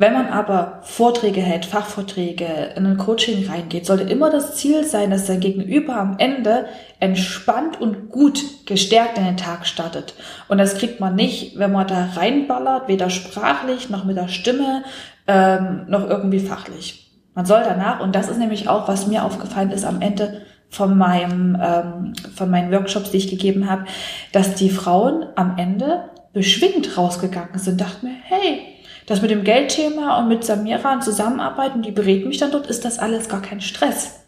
Wenn 0.00 0.12
man 0.12 0.28
aber 0.28 0.78
Vorträge 0.82 1.40
hält, 1.40 1.66
Fachvorträge, 1.66 2.70
in 2.76 2.86
ein 2.86 2.98
Coaching 2.98 3.48
reingeht, 3.48 3.84
sollte 3.84 4.04
immer 4.04 4.30
das 4.30 4.54
Ziel 4.54 4.84
sein, 4.84 5.10
dass 5.10 5.26
sein 5.26 5.40
Gegenüber 5.40 5.96
am 5.96 6.14
Ende 6.18 6.66
entspannt 7.00 7.80
und 7.80 8.08
gut 8.08 8.64
gestärkt 8.64 9.18
in 9.18 9.24
den 9.24 9.36
Tag 9.36 9.66
startet. 9.66 10.14
Und 10.46 10.58
das 10.58 10.78
kriegt 10.78 11.00
man 11.00 11.16
nicht, 11.16 11.58
wenn 11.58 11.72
man 11.72 11.88
da 11.88 12.10
reinballert, 12.14 12.86
weder 12.86 13.10
sprachlich 13.10 13.90
noch 13.90 14.04
mit 14.04 14.16
der 14.16 14.28
Stimme, 14.28 14.84
ähm, 15.26 15.86
noch 15.88 16.08
irgendwie 16.08 16.40
fachlich. 16.40 17.10
Man 17.34 17.44
soll 17.44 17.64
danach, 17.64 17.98
und 17.98 18.14
das 18.14 18.28
ist 18.28 18.38
nämlich 18.38 18.68
auch, 18.68 18.86
was 18.86 19.08
mir 19.08 19.24
aufgefallen 19.24 19.72
ist 19.72 19.84
am 19.84 20.00
Ende 20.00 20.42
von 20.70 20.96
meinem, 20.96 21.60
ähm, 21.60 22.12
von 22.36 22.48
meinen 22.50 22.70
Workshops, 22.70 23.10
die 23.10 23.16
ich 23.16 23.30
gegeben 23.30 23.68
habe, 23.68 23.86
dass 24.30 24.54
die 24.54 24.70
Frauen 24.70 25.26
am 25.34 25.58
Ende 25.58 26.04
beschwingt 26.32 26.96
rausgegangen 26.96 27.58
sind, 27.58 27.80
dachten 27.80 28.06
mir, 28.06 28.14
hey, 28.22 28.77
das 29.08 29.22
mit 29.22 29.30
dem 29.30 29.42
Geldthema 29.42 30.18
und 30.18 30.28
mit 30.28 30.44
Samira 30.44 30.92
und 30.92 31.02
Zusammenarbeiten, 31.02 31.80
die 31.80 31.92
berät 31.92 32.26
mich 32.26 32.36
dann 32.36 32.50
dort, 32.50 32.66
ist 32.66 32.84
das 32.84 32.98
alles 32.98 33.30
gar 33.30 33.40
kein 33.40 33.62
Stress. 33.62 34.20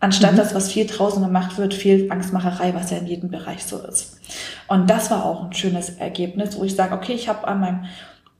Anstatt 0.00 0.32
mhm. 0.32 0.36
das, 0.38 0.54
was 0.54 0.72
viel 0.72 0.86
draußen 0.86 1.22
gemacht 1.22 1.58
wird, 1.58 1.74
viel 1.74 2.10
Angstmacherei, 2.10 2.74
was 2.74 2.90
ja 2.90 2.96
in 2.96 3.06
jedem 3.06 3.30
Bereich 3.30 3.64
so 3.64 3.78
ist. 3.78 4.18
Und 4.66 4.88
das 4.88 5.10
war 5.10 5.26
auch 5.26 5.44
ein 5.44 5.52
schönes 5.52 5.90
Ergebnis, 5.90 6.58
wo 6.58 6.64
ich 6.64 6.74
sage, 6.74 6.94
okay, 6.94 7.12
ich 7.12 7.28
habe 7.28 7.46
an 7.46 7.60
meinem 7.60 7.84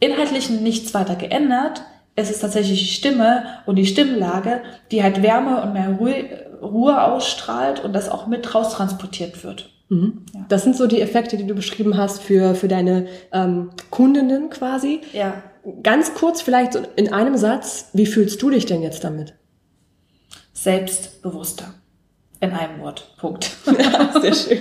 Inhaltlichen 0.00 0.62
nichts 0.62 0.94
weiter 0.94 1.16
geändert. 1.16 1.82
Es 2.16 2.30
ist 2.30 2.40
tatsächlich 2.40 2.80
die 2.80 2.94
Stimme 2.94 3.44
und 3.66 3.76
die 3.76 3.86
Stimmlage, 3.86 4.62
die 4.90 5.02
halt 5.02 5.22
Wärme 5.22 5.62
und 5.62 5.74
mehr 5.74 5.90
Ruhe, 5.90 6.14
Ruhe 6.62 7.02
ausstrahlt 7.02 7.84
und 7.84 7.92
das 7.92 8.08
auch 8.08 8.26
mit 8.26 8.54
raus 8.54 8.72
transportiert 8.72 9.44
wird. 9.44 9.70
Mhm. 9.90 10.24
Ja. 10.32 10.46
Das 10.48 10.64
sind 10.64 10.76
so 10.76 10.86
die 10.86 11.02
Effekte, 11.02 11.36
die 11.36 11.46
du 11.46 11.54
beschrieben 11.54 11.98
hast 11.98 12.22
für, 12.22 12.54
für 12.54 12.68
deine 12.68 13.06
ähm, 13.32 13.70
Kundinnen 13.90 14.48
quasi. 14.48 15.02
Ja. 15.12 15.34
Ganz 15.82 16.14
kurz 16.14 16.42
vielleicht 16.42 16.74
in 16.96 17.12
einem 17.12 17.36
Satz, 17.36 17.88
wie 17.92 18.06
fühlst 18.06 18.42
du 18.42 18.50
dich 18.50 18.66
denn 18.66 18.82
jetzt 18.82 19.04
damit? 19.04 19.34
Selbstbewusster. 20.52 21.74
In 22.40 22.50
einem 22.50 22.82
Wort. 22.82 23.14
Punkt. 23.18 23.50
sehr 24.20 24.34
schön. 24.34 24.58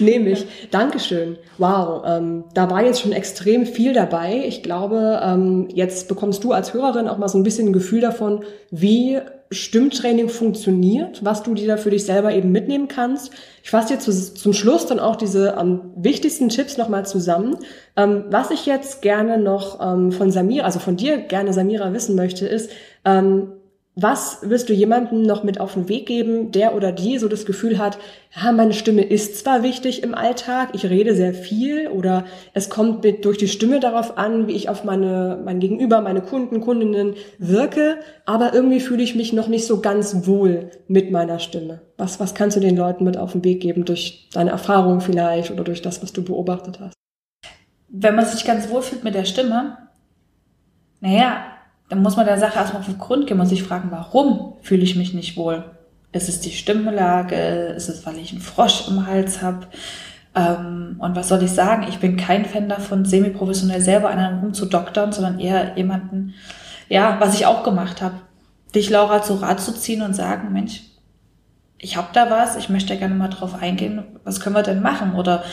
Nehme 0.00 0.30
ich. 0.30 0.46
Dankeschön. 0.70 1.38
Wow, 1.56 2.02
ähm, 2.06 2.44
da 2.52 2.70
war 2.70 2.84
jetzt 2.84 3.00
schon 3.00 3.12
extrem 3.12 3.64
viel 3.64 3.94
dabei. 3.94 4.42
Ich 4.46 4.62
glaube, 4.62 5.20
ähm, 5.24 5.68
jetzt 5.72 6.08
bekommst 6.08 6.44
du 6.44 6.52
als 6.52 6.74
Hörerin 6.74 7.08
auch 7.08 7.16
mal 7.16 7.28
so 7.28 7.38
ein 7.38 7.42
bisschen 7.42 7.68
ein 7.68 7.72
Gefühl 7.72 8.02
davon, 8.02 8.44
wie 8.70 9.18
Stimmtraining 9.52 10.28
funktioniert, 10.28 11.24
was 11.24 11.42
du 11.42 11.54
dir 11.54 11.66
da 11.66 11.76
für 11.76 11.90
dich 11.90 12.04
selber 12.04 12.32
eben 12.32 12.50
mitnehmen 12.50 12.88
kannst. 12.88 13.32
Ich 13.62 13.70
fasse 13.70 13.94
dir 13.94 14.00
zu, 14.00 14.12
zum 14.12 14.52
Schluss 14.52 14.86
dann 14.86 14.98
auch 14.98 15.16
diese 15.16 15.56
ähm, 15.58 15.92
wichtigsten 15.96 16.48
Tipps 16.48 16.76
nochmal 16.76 17.06
zusammen. 17.06 17.56
Ähm, 17.96 18.24
was 18.30 18.50
ich 18.50 18.66
jetzt 18.66 19.02
gerne 19.02 19.38
noch 19.38 19.80
ähm, 19.80 20.12
von 20.12 20.30
Samira, 20.30 20.64
also 20.64 20.78
von 20.78 20.96
dir 20.96 21.18
gerne 21.18 21.52
Samira 21.52 21.92
wissen 21.92 22.16
möchte, 22.16 22.46
ist, 22.46 22.70
ähm, 23.04 23.52
was 23.94 24.38
wirst 24.48 24.70
du 24.70 24.72
jemandem 24.72 25.20
noch 25.20 25.42
mit 25.44 25.60
auf 25.60 25.74
den 25.74 25.88
Weg 25.90 26.06
geben, 26.06 26.50
der 26.50 26.74
oder 26.74 26.92
die 26.92 27.18
so 27.18 27.28
das 27.28 27.44
Gefühl 27.44 27.76
hat, 27.76 27.98
ja, 28.34 28.50
meine 28.50 28.72
Stimme 28.72 29.02
ist 29.02 29.36
zwar 29.36 29.62
wichtig 29.62 30.02
im 30.02 30.14
Alltag, 30.14 30.70
ich 30.72 30.86
rede 30.88 31.14
sehr 31.14 31.34
viel 31.34 31.88
oder 31.88 32.24
es 32.54 32.70
kommt 32.70 33.04
mit 33.04 33.26
durch 33.26 33.36
die 33.36 33.48
Stimme 33.48 33.80
darauf 33.80 34.16
an, 34.16 34.46
wie 34.46 34.52
ich 34.52 34.70
auf 34.70 34.84
meine, 34.84 35.38
mein 35.44 35.60
Gegenüber, 35.60 36.00
meine 36.00 36.22
Kunden, 36.22 36.62
Kundinnen 36.62 37.16
wirke, 37.38 37.98
aber 38.24 38.54
irgendwie 38.54 38.80
fühle 38.80 39.02
ich 39.02 39.14
mich 39.14 39.34
noch 39.34 39.48
nicht 39.48 39.66
so 39.66 39.82
ganz 39.82 40.26
wohl 40.26 40.70
mit 40.88 41.10
meiner 41.10 41.38
Stimme. 41.38 41.82
Was, 41.98 42.18
was 42.18 42.34
kannst 42.34 42.56
du 42.56 42.60
den 42.60 42.78
Leuten 42.78 43.04
mit 43.04 43.18
auf 43.18 43.32
den 43.32 43.44
Weg 43.44 43.60
geben 43.60 43.84
durch 43.84 44.30
deine 44.32 44.50
Erfahrung 44.50 45.02
vielleicht 45.02 45.50
oder 45.50 45.64
durch 45.64 45.82
das, 45.82 46.02
was 46.02 46.14
du 46.14 46.24
beobachtet 46.24 46.80
hast? 46.80 46.94
Wenn 47.88 48.16
man 48.16 48.24
sich 48.24 48.46
ganz 48.46 48.70
wohl 48.70 48.80
fühlt 48.80 49.04
mit 49.04 49.14
der 49.14 49.26
Stimme, 49.26 49.76
naja, 51.00 51.44
dann 51.92 52.00
muss 52.00 52.16
man 52.16 52.24
der 52.24 52.38
Sache 52.38 52.58
erstmal 52.58 52.80
auf 52.80 52.88
den 52.88 52.96
Grund 52.96 53.26
gehen 53.26 53.38
und 53.38 53.46
sich 53.46 53.62
fragen, 53.62 53.90
warum 53.90 54.54
fühle 54.62 54.82
ich 54.82 54.96
mich 54.96 55.12
nicht 55.12 55.36
wohl? 55.36 55.62
Ist 56.12 56.30
es 56.30 56.40
die 56.40 56.50
Stimmlage? 56.50 57.36
Ist 57.36 57.90
es, 57.90 58.06
weil 58.06 58.16
ich 58.16 58.32
einen 58.32 58.40
Frosch 58.40 58.88
im 58.88 59.06
Hals 59.06 59.42
habe? 59.42 59.66
Ähm, 60.34 60.96
und 60.98 61.14
was 61.16 61.28
soll 61.28 61.42
ich 61.42 61.50
sagen? 61.50 61.84
Ich 61.90 61.98
bin 61.98 62.16
kein 62.16 62.46
Fan 62.46 62.70
davon, 62.70 63.04
semi-professionell 63.04 63.82
selber 63.82 64.08
an 64.08 64.18
einem 64.18 64.38
rumzudoktern, 64.40 65.12
sondern 65.12 65.38
eher 65.38 65.76
jemanden, 65.76 66.32
ja, 66.88 67.18
was 67.20 67.34
ich 67.34 67.44
auch 67.44 67.62
gemacht 67.62 68.00
habe, 68.00 68.14
dich, 68.74 68.88
Laura, 68.88 69.20
zu 69.20 69.34
Rat 69.34 69.60
zu 69.60 69.74
ziehen 69.74 70.00
und 70.00 70.16
sagen, 70.16 70.50
Mensch, 70.50 70.80
ich 71.76 71.98
habe 71.98 72.08
da 72.14 72.30
was, 72.30 72.56
ich 72.56 72.70
möchte 72.70 72.96
gerne 72.96 73.14
mal 73.14 73.28
drauf 73.28 73.60
eingehen, 73.60 74.02
was 74.24 74.40
können 74.40 74.56
wir 74.56 74.62
denn 74.62 74.80
machen? 74.80 75.14
Oder 75.14 75.44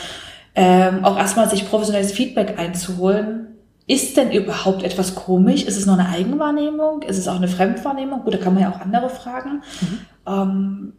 ähm, 0.54 1.04
auch 1.04 1.18
erstmal 1.18 1.50
sich 1.50 1.68
professionelles 1.68 2.12
Feedback 2.12 2.58
einzuholen, 2.58 3.49
ist 3.90 4.16
denn 4.16 4.30
überhaupt 4.30 4.84
etwas 4.84 5.16
komisch? 5.16 5.64
Ist 5.64 5.76
es 5.76 5.84
nur 5.84 5.98
eine 5.98 6.08
Eigenwahrnehmung? 6.08 7.02
Ist 7.02 7.18
es 7.18 7.26
auch 7.26 7.34
eine 7.34 7.48
Fremdwahrnehmung? 7.48 8.22
Gut, 8.22 8.34
da 8.34 8.38
kann 8.38 8.54
man 8.54 8.62
ja 8.62 8.70
auch 8.70 8.80
andere 8.80 9.10
fragen. 9.10 9.62
Mhm. 9.80 9.98
Ähm, 10.28 10.92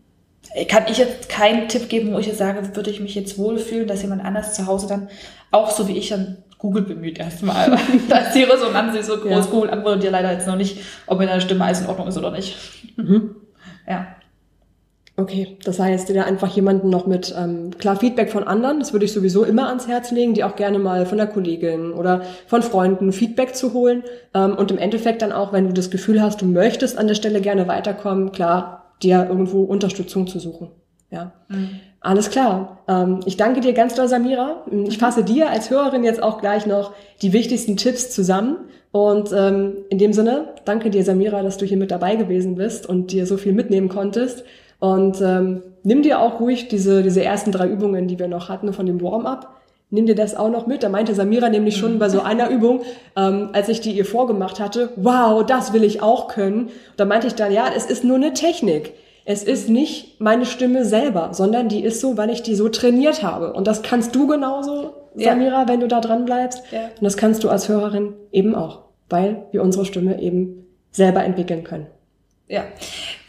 kann 0.67 0.83
ich 0.89 0.97
jetzt 0.97 1.29
keinen 1.29 1.69
Tipp 1.69 1.87
geben, 1.87 2.13
wo 2.13 2.19
ich 2.19 2.27
jetzt 2.27 2.39
sage, 2.39 2.75
würde 2.75 2.89
ich 2.89 2.99
mich 2.99 3.15
jetzt 3.15 3.37
wohlfühlen, 3.37 3.87
dass 3.87 4.01
jemand 4.01 4.25
anders 4.25 4.55
zu 4.55 4.67
Hause 4.67 4.87
dann 4.87 5.07
auch 5.51 5.71
so 5.71 5.87
wie 5.87 5.97
ich 5.97 6.09
dann 6.09 6.39
Google 6.57 6.83
bemüht 6.83 7.17
erstmal. 7.17 7.77
da 8.09 8.17
ist 8.17 8.33
die 8.33 8.43
Resonanz 8.43 9.07
so 9.07 9.17
groß. 9.17 9.45
Ja. 9.45 9.51
Google 9.51 9.69
antwortet 9.69 10.03
dir 10.03 10.11
leider 10.11 10.33
jetzt 10.33 10.47
noch 10.47 10.57
nicht, 10.57 10.79
ob 11.07 11.19
mit 11.19 11.29
deiner 11.29 11.39
Stimme 11.39 11.63
alles 11.63 11.79
in 11.79 11.87
Ordnung 11.87 12.07
ist 12.07 12.17
oder 12.17 12.31
nicht. 12.31 12.57
Mhm. 12.97 13.35
Ja. 13.87 14.15
Okay, 15.17 15.57
das 15.65 15.77
heißt, 15.77 16.09
dir 16.09 16.25
einfach 16.25 16.47
jemanden 16.55 16.89
noch 16.89 17.05
mit 17.05 17.35
ähm, 17.37 17.71
klar 17.77 17.97
Feedback 17.97 18.31
von 18.31 18.45
anderen, 18.45 18.79
das 18.79 18.93
würde 18.93 19.05
ich 19.05 19.11
sowieso 19.11 19.43
immer 19.43 19.67
ans 19.67 19.87
Herz 19.87 20.09
legen, 20.11 20.33
die 20.33 20.43
auch 20.43 20.55
gerne 20.55 20.79
mal 20.79 21.05
von 21.05 21.17
der 21.17 21.27
Kollegin 21.27 21.91
oder 21.91 22.21
von 22.47 22.63
Freunden 22.63 23.11
Feedback 23.11 23.55
zu 23.55 23.73
holen 23.73 24.03
ähm, 24.33 24.55
und 24.55 24.71
im 24.71 24.77
Endeffekt 24.77 25.21
dann 25.21 25.33
auch, 25.33 25.51
wenn 25.51 25.67
du 25.67 25.73
das 25.73 25.91
Gefühl 25.91 26.21
hast, 26.21 26.41
du 26.41 26.45
möchtest 26.45 26.97
an 26.97 27.07
der 27.07 27.15
Stelle 27.15 27.41
gerne 27.41 27.67
weiterkommen, 27.67 28.31
klar, 28.31 28.93
dir 29.03 29.27
irgendwo 29.29 29.63
Unterstützung 29.63 30.27
zu 30.27 30.39
suchen. 30.39 30.69
Ja, 31.11 31.33
mhm. 31.49 31.71
alles 31.99 32.29
klar. 32.29 32.79
Ähm, 32.87 33.19
ich 33.25 33.35
danke 33.35 33.59
dir 33.59 33.73
ganz 33.73 33.95
doll, 33.95 34.07
Samira. 34.07 34.63
Ich 34.87 34.97
fasse 34.97 35.25
dir 35.25 35.49
als 35.49 35.69
Hörerin 35.69 36.05
jetzt 36.05 36.23
auch 36.23 36.39
gleich 36.39 36.65
noch 36.65 36.93
die 37.21 37.33
wichtigsten 37.33 37.75
Tipps 37.75 38.11
zusammen. 38.11 38.57
Und 38.91 39.31
ähm, 39.33 39.73
in 39.89 39.97
dem 39.97 40.13
Sinne, 40.13 40.55
danke 40.65 40.89
dir, 40.89 41.03
Samira, 41.03 41.43
dass 41.43 41.57
du 41.57 41.65
hier 41.65 41.77
mit 41.77 41.91
dabei 41.91 42.15
gewesen 42.15 42.55
bist 42.55 42.87
und 42.87 43.11
dir 43.11 43.25
so 43.25 43.37
viel 43.37 43.53
mitnehmen 43.53 43.89
konntest. 43.89 44.43
Und 44.81 45.21
ähm, 45.21 45.61
nimm 45.83 46.01
dir 46.01 46.19
auch 46.19 46.39
ruhig 46.39 46.67
diese, 46.67 47.03
diese 47.03 47.23
ersten 47.23 47.51
drei 47.51 47.67
Übungen, 47.67 48.07
die 48.07 48.17
wir 48.17 48.27
noch 48.27 48.49
hatten 48.49 48.73
von 48.73 48.87
dem 48.87 48.99
Warm-up. 48.99 49.47
Nimm 49.91 50.07
dir 50.07 50.15
das 50.15 50.35
auch 50.35 50.49
noch 50.49 50.65
mit. 50.65 50.81
Da 50.81 50.89
meinte 50.89 51.13
Samira 51.13 51.49
nämlich 51.49 51.77
schon 51.77 51.99
bei 51.99 52.09
so 52.09 52.21
einer 52.21 52.49
Übung, 52.49 52.81
ähm, 53.15 53.49
als 53.53 53.69
ich 53.69 53.79
die 53.79 53.91
ihr 53.91 54.05
vorgemacht 54.05 54.59
hatte, 54.59 54.89
wow, 54.95 55.45
das 55.45 55.71
will 55.71 55.83
ich 55.83 56.01
auch 56.01 56.27
können. 56.27 56.69
da 56.97 57.05
meinte 57.05 57.27
ich 57.27 57.35
dann, 57.35 57.53
ja, 57.53 57.65
es 57.77 57.85
ist 57.85 58.03
nur 58.03 58.15
eine 58.15 58.33
Technik. 58.33 58.93
Es 59.23 59.43
ist 59.43 59.69
nicht 59.69 60.19
meine 60.19 60.47
Stimme 60.47 60.83
selber, 60.83 61.29
sondern 61.33 61.69
die 61.69 61.83
ist 61.83 62.01
so, 62.01 62.17
weil 62.17 62.31
ich 62.31 62.41
die 62.41 62.55
so 62.55 62.67
trainiert 62.67 63.21
habe. 63.21 63.53
Und 63.53 63.67
das 63.67 63.83
kannst 63.83 64.15
du 64.15 64.25
genauso, 64.25 64.93
Samira, 65.13 65.61
ja. 65.61 65.67
wenn 65.67 65.79
du 65.79 65.87
da 65.87 66.01
dran 66.01 66.25
bleibst. 66.25 66.63
Ja. 66.71 66.85
Und 66.85 67.03
das 67.03 67.17
kannst 67.17 67.43
du 67.43 67.49
als 67.49 67.69
Hörerin 67.69 68.13
eben 68.31 68.55
auch, 68.55 68.79
weil 69.11 69.43
wir 69.51 69.61
unsere 69.61 69.85
Stimme 69.85 70.19
eben 70.19 70.65
selber 70.89 71.23
entwickeln 71.23 71.63
können. 71.63 71.85
Ja, 72.51 72.65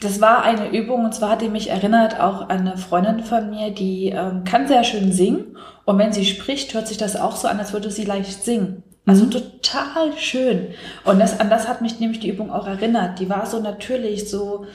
das 0.00 0.20
war 0.20 0.42
eine 0.42 0.76
Übung 0.76 1.04
und 1.04 1.14
zwar 1.14 1.30
hat 1.30 1.42
die 1.42 1.48
mich 1.48 1.70
erinnert 1.70 2.18
auch 2.18 2.48
an 2.48 2.66
eine 2.66 2.76
Freundin 2.76 3.20
von 3.20 3.50
mir, 3.50 3.70
die 3.70 4.08
ähm, 4.08 4.42
kann 4.42 4.66
sehr 4.66 4.82
schön 4.82 5.12
singen 5.12 5.56
und 5.84 5.96
wenn 5.98 6.12
sie 6.12 6.24
spricht, 6.24 6.74
hört 6.74 6.88
sich 6.88 6.96
das 6.96 7.14
auch 7.14 7.36
so 7.36 7.46
an, 7.46 7.60
als 7.60 7.72
würde 7.72 7.90
sie 7.92 8.04
leicht 8.04 8.42
singen. 8.42 8.82
Also 9.06 9.26
mhm. 9.26 9.30
total 9.30 10.16
schön. 10.16 10.68
Und 11.04 11.20
das, 11.20 11.38
an 11.38 11.50
das 11.50 11.68
hat 11.68 11.82
mich 11.82 12.00
nämlich 12.00 12.18
die 12.18 12.30
Übung 12.30 12.50
auch 12.50 12.66
erinnert. 12.66 13.20
Die 13.20 13.28
war 13.28 13.46
so 13.46 13.60
natürlich, 13.60 14.28
so, 14.28 14.66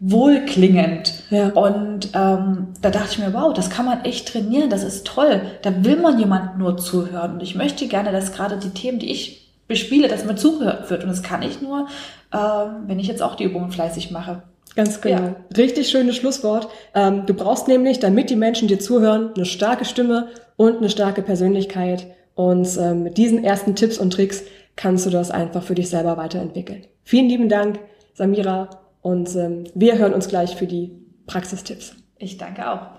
wohlklingend. 0.00 1.12
Ja. 1.30 1.48
Und 1.48 2.10
ähm, 2.14 2.68
da 2.80 2.90
dachte 2.90 3.08
ich 3.12 3.18
mir, 3.18 3.34
wow, 3.34 3.52
das 3.52 3.70
kann 3.70 3.84
man 3.84 4.04
echt 4.04 4.28
trainieren, 4.28 4.70
das 4.70 4.84
ist 4.84 5.06
toll. 5.06 5.40
Da 5.62 5.84
will 5.84 5.96
man 5.96 6.18
jemand 6.18 6.58
nur 6.58 6.76
zuhören. 6.76 7.34
Und 7.34 7.42
ich 7.42 7.54
möchte 7.54 7.88
gerne, 7.88 8.12
dass 8.12 8.32
gerade 8.32 8.58
die 8.58 8.70
Themen, 8.70 8.98
die 8.98 9.10
ich 9.10 9.47
bespiele, 9.68 10.08
dass 10.08 10.24
mir 10.24 10.34
zugehört 10.34 10.90
wird. 10.90 11.04
Und 11.04 11.10
das 11.10 11.22
kann 11.22 11.42
ich 11.42 11.62
nur, 11.62 11.86
ähm, 12.32 12.84
wenn 12.86 12.98
ich 12.98 13.06
jetzt 13.06 13.22
auch 13.22 13.36
die 13.36 13.44
Übungen 13.44 13.70
fleißig 13.70 14.10
mache. 14.10 14.42
Ganz 14.74 15.00
genau. 15.00 15.22
Ja. 15.22 15.36
Richtig 15.56 15.88
schönes 15.88 16.16
Schlusswort. 16.16 16.68
Ähm, 16.94 17.26
du 17.26 17.34
brauchst 17.34 17.68
nämlich, 17.68 18.00
damit 18.00 18.30
die 18.30 18.36
Menschen 18.36 18.68
dir 18.68 18.78
zuhören, 18.78 19.30
eine 19.34 19.44
starke 19.44 19.84
Stimme 19.84 20.28
und 20.56 20.78
eine 20.78 20.90
starke 20.90 21.22
Persönlichkeit. 21.22 22.06
Und 22.34 22.68
ähm, 22.78 23.02
mit 23.02 23.18
diesen 23.18 23.44
ersten 23.44 23.74
Tipps 23.74 23.98
und 23.98 24.12
Tricks 24.12 24.42
kannst 24.76 25.06
du 25.06 25.10
das 25.10 25.30
einfach 25.30 25.62
für 25.62 25.74
dich 25.74 25.90
selber 25.90 26.16
weiterentwickeln. 26.16 26.84
Vielen 27.02 27.28
lieben 27.28 27.48
Dank, 27.48 27.80
Samira. 28.14 28.70
Und 29.02 29.34
ähm, 29.36 29.64
wir 29.74 29.98
hören 29.98 30.14
uns 30.14 30.28
gleich 30.28 30.56
für 30.56 30.66
die 30.66 30.92
Praxistipps. 31.26 31.94
Ich 32.18 32.36
danke 32.36 32.70
auch. 32.70 32.97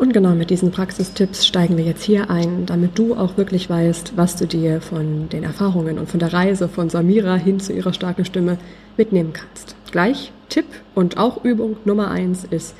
Und 0.00 0.14
genau 0.14 0.30
mit 0.30 0.48
diesen 0.48 0.70
Praxistipps 0.70 1.46
steigen 1.46 1.76
wir 1.76 1.84
jetzt 1.84 2.02
hier 2.02 2.30
ein, 2.30 2.64
damit 2.64 2.98
du 2.98 3.14
auch 3.14 3.36
wirklich 3.36 3.68
weißt, 3.68 4.14
was 4.16 4.34
du 4.34 4.46
dir 4.46 4.80
von 4.80 5.28
den 5.28 5.42
Erfahrungen 5.42 5.98
und 5.98 6.08
von 6.08 6.18
der 6.18 6.32
Reise 6.32 6.70
von 6.70 6.88
Samira 6.88 7.36
hin 7.36 7.60
zu 7.60 7.74
ihrer 7.74 7.92
starken 7.92 8.24
Stimme 8.24 8.56
mitnehmen 8.96 9.34
kannst. 9.34 9.76
Gleich 9.92 10.32
Tipp 10.48 10.64
und 10.94 11.18
auch 11.18 11.44
Übung 11.44 11.76
Nummer 11.84 12.10
eins 12.10 12.44
ist 12.48 12.74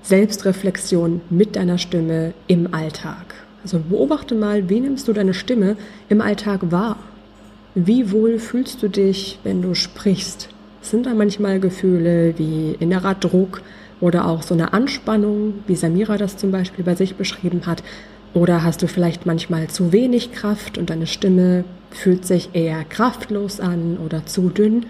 Selbstreflexion 0.00 1.20
mit 1.28 1.54
deiner 1.54 1.76
Stimme 1.76 2.32
im 2.46 2.72
Alltag. 2.72 3.34
Also 3.62 3.78
beobachte 3.78 4.34
mal, 4.34 4.70
wie 4.70 4.80
nimmst 4.80 5.06
du 5.06 5.12
deine 5.12 5.34
Stimme 5.34 5.76
im 6.08 6.22
Alltag 6.22 6.72
wahr? 6.72 6.96
Wie 7.74 8.10
wohl 8.10 8.38
fühlst 8.38 8.82
du 8.82 8.88
dich, 8.88 9.38
wenn 9.44 9.60
du 9.60 9.74
sprichst? 9.74 10.48
Sind 10.80 11.04
da 11.04 11.12
manchmal 11.12 11.60
Gefühle 11.60 12.38
wie 12.38 12.74
innerer 12.80 13.14
Druck 13.14 13.60
oder 14.00 14.26
auch 14.26 14.42
so 14.42 14.54
eine 14.54 14.72
Anspannung, 14.72 15.54
wie 15.66 15.76
Samira 15.76 16.16
das 16.16 16.36
zum 16.36 16.50
Beispiel 16.50 16.84
bei 16.84 16.94
sich 16.94 17.16
beschrieben 17.16 17.62
hat? 17.66 17.82
Oder 18.34 18.64
hast 18.64 18.82
du 18.82 18.88
vielleicht 18.88 19.26
manchmal 19.26 19.68
zu 19.68 19.92
wenig 19.92 20.32
Kraft 20.32 20.76
und 20.76 20.90
deine 20.90 21.06
Stimme 21.06 21.64
fühlt 21.90 22.26
sich 22.26 22.50
eher 22.52 22.84
kraftlos 22.84 23.60
an 23.60 23.96
oder 24.04 24.26
zu 24.26 24.50
dünn? 24.50 24.86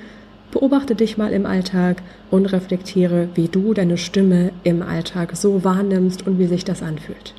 Beobachte 0.51 0.95
dich 0.95 1.19
mal 1.19 1.33
im 1.33 1.47
Alltag 1.47 2.03
und 2.31 2.47
reflektiere, 2.47 3.29
wie 3.35 3.49
du 3.49 3.75
deine 3.75 3.99
Stimme 3.99 4.53
im 4.63 4.83
Alltag 4.83 5.37
so 5.37 5.65
wahrnimmst 5.65 6.27
und 6.27 6.39
wie 6.39 6.47
sich 6.47 6.65
das 6.65 6.83
anfühlt. 6.83 7.35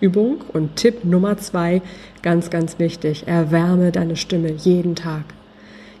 Übung 0.00 0.38
und 0.52 0.76
Tipp 0.76 1.04
Nummer 1.04 1.38
zwei, 1.38 1.82
ganz, 2.22 2.50
ganz 2.50 2.78
wichtig, 2.78 3.28
erwärme 3.28 3.92
deine 3.92 4.16
Stimme 4.16 4.50
jeden 4.52 4.94
Tag. 4.96 5.24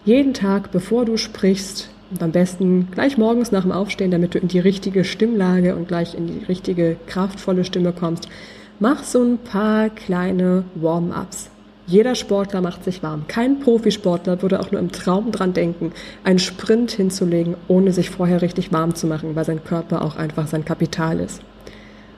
Jeden 0.04 0.34
Tag, 0.34 0.72
bevor 0.72 1.04
du 1.04 1.16
sprichst, 1.16 1.90
und 2.12 2.22
am 2.22 2.32
besten 2.32 2.88
gleich 2.90 3.16
morgens 3.16 3.52
nach 3.52 3.62
dem 3.62 3.72
Aufstehen, 3.72 4.10
damit 4.10 4.34
du 4.34 4.38
in 4.38 4.48
die 4.48 4.58
richtige 4.58 5.04
Stimmlage 5.04 5.74
und 5.74 5.88
gleich 5.88 6.14
in 6.14 6.26
die 6.26 6.44
richtige 6.44 6.96
kraftvolle 7.06 7.64
Stimme 7.64 7.92
kommst, 7.92 8.28
mach 8.78 9.02
so 9.02 9.22
ein 9.22 9.38
paar 9.38 9.88
kleine 9.88 10.64
Warm-ups. 10.74 11.48
Jeder 11.86 12.14
Sportler 12.14 12.60
macht 12.60 12.84
sich 12.84 13.02
warm. 13.02 13.24
Kein 13.28 13.60
Profisportler 13.60 14.40
würde 14.40 14.60
auch 14.60 14.70
nur 14.70 14.80
im 14.80 14.92
Traum 14.92 15.32
dran 15.32 15.52
denken, 15.52 15.92
einen 16.22 16.38
Sprint 16.38 16.92
hinzulegen, 16.92 17.56
ohne 17.66 17.92
sich 17.92 18.10
vorher 18.10 18.40
richtig 18.40 18.72
warm 18.72 18.94
zu 18.94 19.06
machen, 19.06 19.34
weil 19.34 19.44
sein 19.44 19.64
Körper 19.64 20.02
auch 20.02 20.16
einfach 20.16 20.46
sein 20.46 20.64
Kapital 20.64 21.18
ist. 21.18 21.40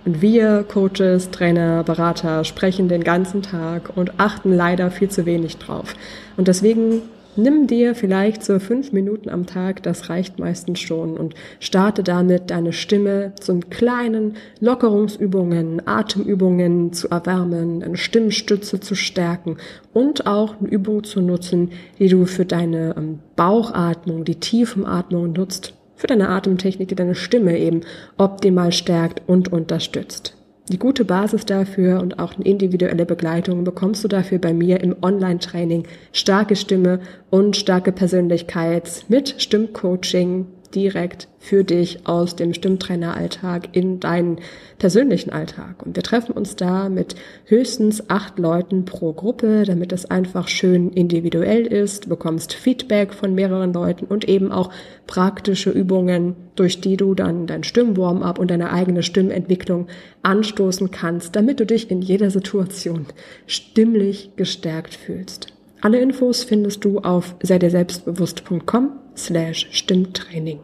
Und 0.04 0.20
wir, 0.20 0.64
Coaches, 0.64 1.30
Trainer, 1.30 1.82
Berater, 1.82 2.44
sprechen 2.44 2.88
den 2.88 3.04
ganzen 3.04 3.40
Tag 3.40 3.96
und 3.96 4.20
achten 4.20 4.52
leider 4.52 4.90
viel 4.90 5.08
zu 5.08 5.24
wenig 5.24 5.56
drauf. 5.56 5.94
Und 6.36 6.48
deswegen 6.48 7.00
nimm 7.36 7.66
dir 7.66 7.94
vielleicht 7.94 8.44
so 8.44 8.58
fünf 8.58 8.92
Minuten 8.92 9.28
am 9.28 9.46
Tag, 9.46 9.82
das 9.82 10.08
reicht 10.08 10.38
meistens 10.38 10.80
schon, 10.80 11.16
und 11.16 11.34
starte 11.60 12.02
damit 12.02 12.50
deine 12.50 12.72
Stimme 12.72 13.32
zu 13.40 13.60
kleinen 13.70 14.36
Lockerungsübungen, 14.60 15.86
Atemübungen 15.86 16.92
zu 16.92 17.08
erwärmen, 17.08 17.82
eine 17.82 17.96
Stimmstütze 17.96 18.80
zu 18.80 18.94
stärken 18.94 19.56
und 19.92 20.26
auch 20.26 20.56
eine 20.60 20.68
Übung 20.68 21.04
zu 21.04 21.20
nutzen, 21.20 21.70
die 21.98 22.08
du 22.08 22.26
für 22.26 22.44
deine 22.44 22.94
ähm, 22.96 23.20
Bauchatmung, 23.36 24.24
die 24.24 24.40
Tiefenatmung 24.40 25.32
nutzt 25.32 25.74
für 25.96 26.06
deine 26.06 26.28
Atemtechnik, 26.28 26.88
die 26.88 26.94
deine 26.94 27.14
Stimme 27.14 27.58
eben 27.58 27.82
optimal 28.18 28.72
stärkt 28.72 29.22
und 29.26 29.52
unterstützt. 29.52 30.36
Die 30.70 30.78
gute 30.78 31.04
Basis 31.04 31.44
dafür 31.44 32.00
und 32.00 32.18
auch 32.18 32.34
eine 32.34 32.44
individuelle 32.46 33.04
Begleitung 33.04 33.64
bekommst 33.64 34.02
du 34.02 34.08
dafür 34.08 34.38
bei 34.38 34.54
mir 34.54 34.80
im 34.80 34.96
Online-Training. 35.02 35.86
Starke 36.12 36.56
Stimme 36.56 37.00
und 37.28 37.56
starke 37.56 37.92
Persönlichkeit 37.92 39.04
mit 39.08 39.34
Stimmcoaching, 39.36 40.46
direkt 40.74 41.28
für 41.38 41.62
dich 41.62 42.06
aus 42.06 42.36
dem 42.36 42.54
Stimmtraineralltag 42.54 43.68
in 43.72 44.00
deinen 44.00 44.38
persönlichen 44.78 45.30
Alltag. 45.30 45.84
Und 45.84 45.94
wir 45.94 46.02
treffen 46.02 46.32
uns 46.32 46.56
da 46.56 46.88
mit 46.88 47.14
höchstens 47.44 48.08
acht 48.08 48.38
Leuten 48.38 48.84
pro 48.84 49.12
Gruppe, 49.12 49.64
damit 49.66 49.92
es 49.92 50.10
einfach 50.10 50.48
schön 50.48 50.90
individuell 50.90 51.66
ist. 51.66 52.06
Du 52.06 52.08
bekommst 52.08 52.54
Feedback 52.54 53.12
von 53.12 53.34
mehreren 53.34 53.72
Leuten 53.72 54.06
und 54.06 54.28
eben 54.28 54.50
auch 54.50 54.70
praktische 55.06 55.70
Übungen, 55.70 56.34
durch 56.56 56.80
die 56.80 56.96
du 56.96 57.14
dann 57.14 57.46
dein 57.46 57.64
Stimmwarm-up 57.64 58.38
und 58.38 58.50
deine 58.50 58.72
eigene 58.72 59.02
Stimmentwicklung 59.02 59.88
anstoßen 60.22 60.90
kannst, 60.90 61.36
damit 61.36 61.60
du 61.60 61.66
dich 61.66 61.90
in 61.90 62.00
jeder 62.00 62.30
Situation 62.30 63.06
stimmlich 63.46 64.30
gestärkt 64.36 64.94
fühlst. 64.94 65.48
Alle 65.82 66.00
Infos 66.00 66.44
findest 66.44 66.84
du 66.84 67.00
auf 67.00 67.36
sei 67.42 67.58
dir 67.58 67.68
selbstbewusst.com 67.68 69.03
slash 69.16 69.68
Stimmtraining. 69.70 70.60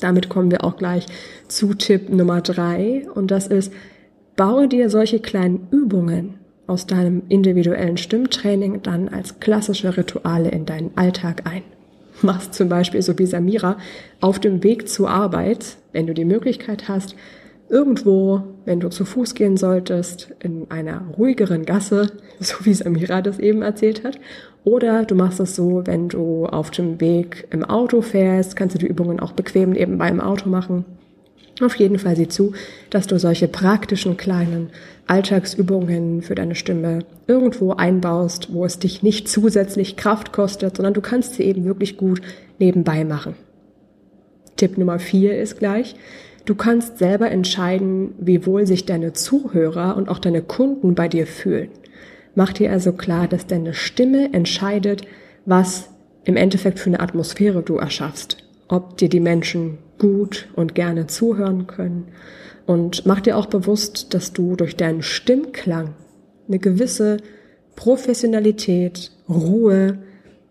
Damit 0.00 0.28
kommen 0.28 0.50
wir 0.50 0.64
auch 0.64 0.76
gleich 0.76 1.06
zu 1.48 1.74
Tipp 1.74 2.08
Nummer 2.08 2.40
drei 2.40 3.06
und 3.14 3.30
das 3.30 3.46
ist, 3.46 3.72
baue 4.36 4.68
dir 4.68 4.90
solche 4.90 5.18
kleinen 5.18 5.66
Übungen 5.70 6.38
aus 6.68 6.86
deinem 6.86 7.22
individuellen 7.28 7.96
Stimmtraining 7.96 8.82
dann 8.82 9.08
als 9.08 9.40
klassische 9.40 9.96
Rituale 9.96 10.50
in 10.50 10.66
deinen 10.66 10.92
Alltag 10.96 11.42
ein. 11.46 11.62
Machst 12.22 12.54
zum 12.54 12.68
Beispiel 12.68 13.02
so 13.02 13.18
wie 13.18 13.26
Samira 13.26 13.78
auf 14.20 14.38
dem 14.38 14.62
Weg 14.62 14.88
zur 14.88 15.08
Arbeit, 15.08 15.76
wenn 15.92 16.06
du 16.06 16.14
die 16.14 16.24
Möglichkeit 16.24 16.88
hast, 16.88 17.14
irgendwo, 17.68 18.42
wenn 18.64 18.80
du 18.80 18.88
zu 18.88 19.04
Fuß 19.04 19.34
gehen 19.34 19.56
solltest, 19.56 20.34
in 20.40 20.70
einer 20.70 21.02
ruhigeren 21.16 21.64
Gasse, 21.64 22.12
so 22.40 22.56
wie 22.64 22.74
Samira 22.74 23.22
das 23.22 23.38
eben 23.38 23.62
erzählt 23.62 24.04
hat. 24.04 24.18
Oder 24.64 25.04
du 25.04 25.14
machst 25.14 25.40
es 25.40 25.56
so, 25.56 25.82
wenn 25.86 26.08
du 26.08 26.46
auf 26.46 26.70
dem 26.70 27.00
Weg 27.00 27.46
im 27.50 27.64
Auto 27.64 28.02
fährst, 28.02 28.56
kannst 28.56 28.74
du 28.74 28.78
die 28.78 28.86
Übungen 28.86 29.20
auch 29.20 29.32
bequem 29.32 29.70
nebenbei 29.70 30.08
im 30.08 30.20
Auto 30.20 30.48
machen. 30.48 30.84
Auf 31.60 31.74
jeden 31.76 31.98
Fall 31.98 32.14
sieh 32.14 32.28
zu, 32.28 32.52
dass 32.90 33.06
du 33.06 33.18
solche 33.18 33.48
praktischen 33.48 34.16
kleinen 34.16 34.70
Alltagsübungen 35.06 36.22
für 36.22 36.34
deine 36.34 36.54
Stimme 36.54 37.00
irgendwo 37.26 37.72
einbaust, 37.72 38.52
wo 38.52 38.64
es 38.64 38.78
dich 38.78 39.02
nicht 39.02 39.28
zusätzlich 39.28 39.96
Kraft 39.96 40.32
kostet, 40.32 40.76
sondern 40.76 40.94
du 40.94 41.00
kannst 41.00 41.34
sie 41.34 41.42
eben 41.44 41.64
wirklich 41.64 41.96
gut 41.96 42.20
nebenbei 42.58 43.04
machen. 43.04 43.34
Tipp 44.56 44.78
Nummer 44.78 44.98
vier 44.98 45.40
ist 45.40 45.58
gleich, 45.58 45.96
Du 46.48 46.54
kannst 46.54 46.96
selber 46.96 47.30
entscheiden, 47.30 48.14
wie 48.18 48.46
wohl 48.46 48.66
sich 48.66 48.86
deine 48.86 49.12
Zuhörer 49.12 49.98
und 49.98 50.08
auch 50.08 50.18
deine 50.18 50.40
Kunden 50.40 50.94
bei 50.94 51.06
dir 51.06 51.26
fühlen. 51.26 51.68
Mach 52.34 52.54
dir 52.54 52.72
also 52.72 52.92
klar, 52.92 53.28
dass 53.28 53.46
deine 53.46 53.74
Stimme 53.74 54.32
entscheidet, 54.32 55.02
was 55.44 55.90
im 56.24 56.38
Endeffekt 56.38 56.78
für 56.78 56.88
eine 56.88 57.00
Atmosphäre 57.00 57.62
du 57.62 57.76
erschaffst. 57.76 58.38
Ob 58.66 58.96
dir 58.96 59.10
die 59.10 59.20
Menschen 59.20 59.76
gut 59.98 60.48
und 60.56 60.74
gerne 60.74 61.06
zuhören 61.06 61.66
können. 61.66 62.08
Und 62.64 63.04
mach 63.04 63.20
dir 63.20 63.36
auch 63.36 63.46
bewusst, 63.46 64.14
dass 64.14 64.32
du 64.32 64.56
durch 64.56 64.74
deinen 64.74 65.02
Stimmklang 65.02 65.96
eine 66.48 66.58
gewisse 66.58 67.18
Professionalität, 67.76 69.12
Ruhe 69.28 69.98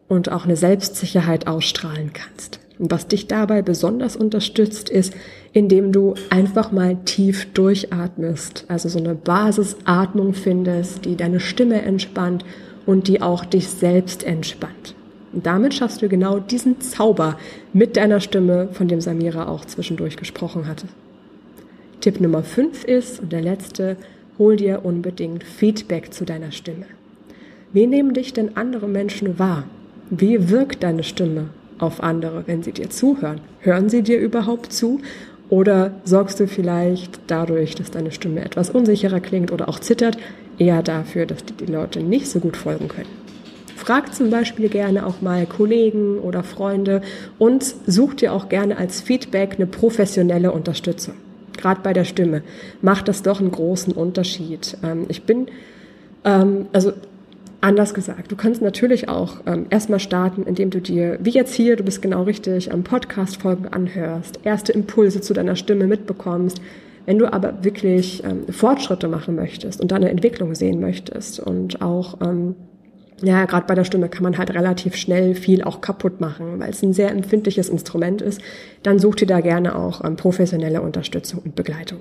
und 0.08 0.32
auch 0.32 0.46
eine 0.46 0.58
Selbstsicherheit 0.58 1.48
ausstrahlen 1.48 2.12
kannst. 2.14 2.57
Was 2.80 3.08
dich 3.08 3.28
dabei 3.28 3.64
besonders 3.64 4.16
unterstützt, 4.16 4.90
ist, 4.90 5.14
indem 5.52 5.92
du 5.92 6.14
einfach 6.30 6.72
mal 6.72 6.98
tief 7.06 7.52
durchatmest, 7.54 8.66
also 8.68 8.88
so 8.88 9.00
eine 9.00 9.16
Basisatmung 9.16 10.34
findest, 10.34 11.06
die 11.06 11.16
deine 11.16 11.40
Stimme 11.40 11.82
entspannt 11.82 12.46
und 12.86 13.08
die 13.08 13.22
auch 13.22 13.46
dich 13.46 13.68
selbst 13.68 14.24
entspannt. 14.24 14.94
Und 15.34 15.46
damit 15.46 15.74
schaffst 15.74 16.02
du 16.02 16.10
genau 16.10 16.40
diesen 16.40 16.80
Zauber 16.80 17.38
mit 17.74 17.98
deiner 17.98 18.20
Stimme, 18.20 18.70
von 18.72 18.88
dem 18.88 19.02
Samira 19.02 19.48
auch 19.48 19.66
zwischendurch 19.66 20.16
gesprochen 20.16 20.68
hatte. 20.68 20.88
Tipp 22.00 22.22
Nummer 22.22 22.44
5 22.44 22.84
ist, 22.84 23.20
und 23.20 23.32
der 23.32 23.42
letzte, 23.42 23.98
hol 24.38 24.56
dir 24.56 24.86
unbedingt 24.86 25.44
Feedback 25.44 26.14
zu 26.14 26.26
deiner 26.26 26.52
Stimme. 26.52 26.86
Wie 27.74 27.88
nehmen 27.88 28.14
dich 28.14 28.34
denn 28.34 28.56
andere 28.56 28.88
Menschen 28.88 29.40
wahr? 29.40 29.64
Wie 30.10 30.50
wirkt 30.50 30.84
deine 30.84 31.04
Stimme? 31.04 31.50
Auf 31.80 32.02
andere, 32.02 32.44
wenn 32.46 32.64
sie 32.64 32.72
dir 32.72 32.90
zuhören? 32.90 33.42
Hören 33.60 33.90
sie 33.90 34.02
dir 34.02 34.20
überhaupt 34.20 34.74
zu? 34.74 35.00
Oder 35.50 35.92
sorgst 36.04 36.40
du 36.40 36.48
vielleicht 36.48 37.20
dadurch, 37.28 37.76
dass 37.76 37.92
deine 37.92 38.12
Stimme 38.12 38.44
etwas 38.44 38.70
unsicherer 38.70 39.20
klingt 39.20 39.52
oder 39.52 39.70
auch 39.70 39.80
zittert, 39.80 40.18
eher 40.58 40.84
dafür, 40.84 41.26
dass 41.26 41.46
die, 41.46 41.54
die 41.54 41.72
Leute 41.72 42.02
nicht 42.02 42.28
so 42.28 42.40
gut 42.40 42.58
folgen 42.58 42.90
können? 42.90 43.28
Frag 43.78 44.14
zum 44.14 44.30
Beispiel 44.30 44.68
gerne 44.68 45.06
auch 45.06 45.22
mal 45.22 45.46
Kollegen 45.46 46.18
oder 46.18 46.44
Freunde 46.44 47.02
und 47.38 47.64
such 47.86 48.16
dir 48.16 48.34
auch 48.34 48.50
gerne 48.50 48.78
als 48.78 49.00
Feedback 49.00 49.56
eine 49.56 49.68
professionelle 49.68 50.52
Unterstützung. 50.52 51.14
Gerade 51.56 51.82
bei 51.82 51.94
der 51.94 52.04
Stimme 52.04 52.42
macht 52.82 53.08
das 53.08 53.24
doch 53.24 53.40
einen 53.40 53.52
großen 53.52 53.94
Unterschied. 53.94 54.78
Ähm, 54.84 55.06
ich 55.08 55.24
bin, 55.24 55.48
ähm, 56.26 56.66
also 56.74 56.92
Anders 57.68 57.94
gesagt, 57.94 58.32
du 58.32 58.38
kannst 58.38 58.62
natürlich 58.62 59.10
auch 59.10 59.42
ähm, 59.46 59.66
erstmal 59.70 60.00
starten, 60.00 60.44
indem 60.44 60.70
du 60.70 60.80
dir, 60.80 61.20
wie 61.22 61.32
jetzt 61.32 61.54
hier, 61.54 61.76
du 61.76 61.84
bist 61.84 62.02
genau 62.02 62.24
richtig, 62.24 62.72
am 62.72 62.84
Podcast-Folgen 62.84 63.68
anhörst, 63.68 64.40
erste 64.44 64.72
Impulse 64.72 65.20
zu 65.20 65.34
deiner 65.34 65.58
Stimme 65.58 65.86
mitbekommst. 65.86 66.62
Wenn 67.06 67.20
du 67.20 67.26
aber 67.26 67.66
wirklich 67.66 68.24
ähm, 68.24 68.48
Fortschritte 68.54 69.10
machen 69.10 69.36
möchtest 69.36 69.82
und 69.82 69.92
deine 69.92 70.10
Entwicklung 70.10 70.56
sehen 70.56 70.80
möchtest 70.80 71.42
und 71.42 71.82
auch 71.82 72.22
ähm, 72.22 72.56
ja, 73.22 73.44
gerade 73.44 73.68
bei 73.68 73.76
der 73.76 73.84
Stimme 73.84 74.08
kann 74.08 74.24
man 74.24 74.38
halt 74.38 74.54
relativ 74.54 74.96
schnell 74.96 75.36
viel 75.36 75.62
auch 75.62 75.82
kaputt 75.82 76.22
machen, 76.22 76.62
weil 76.62 76.70
es 76.70 76.82
ein 76.82 76.94
sehr 76.94 77.12
empfindliches 77.12 77.68
Instrument 77.68 78.22
ist. 78.22 78.40
Dann 78.82 78.98
such 78.98 79.16
dir 79.16 79.28
da 79.28 79.42
gerne 79.42 79.76
auch 79.76 80.06
ähm, 80.06 80.16
professionelle 80.16 80.82
Unterstützung 80.82 81.42
und 81.44 81.56
Begleitung. 81.56 82.00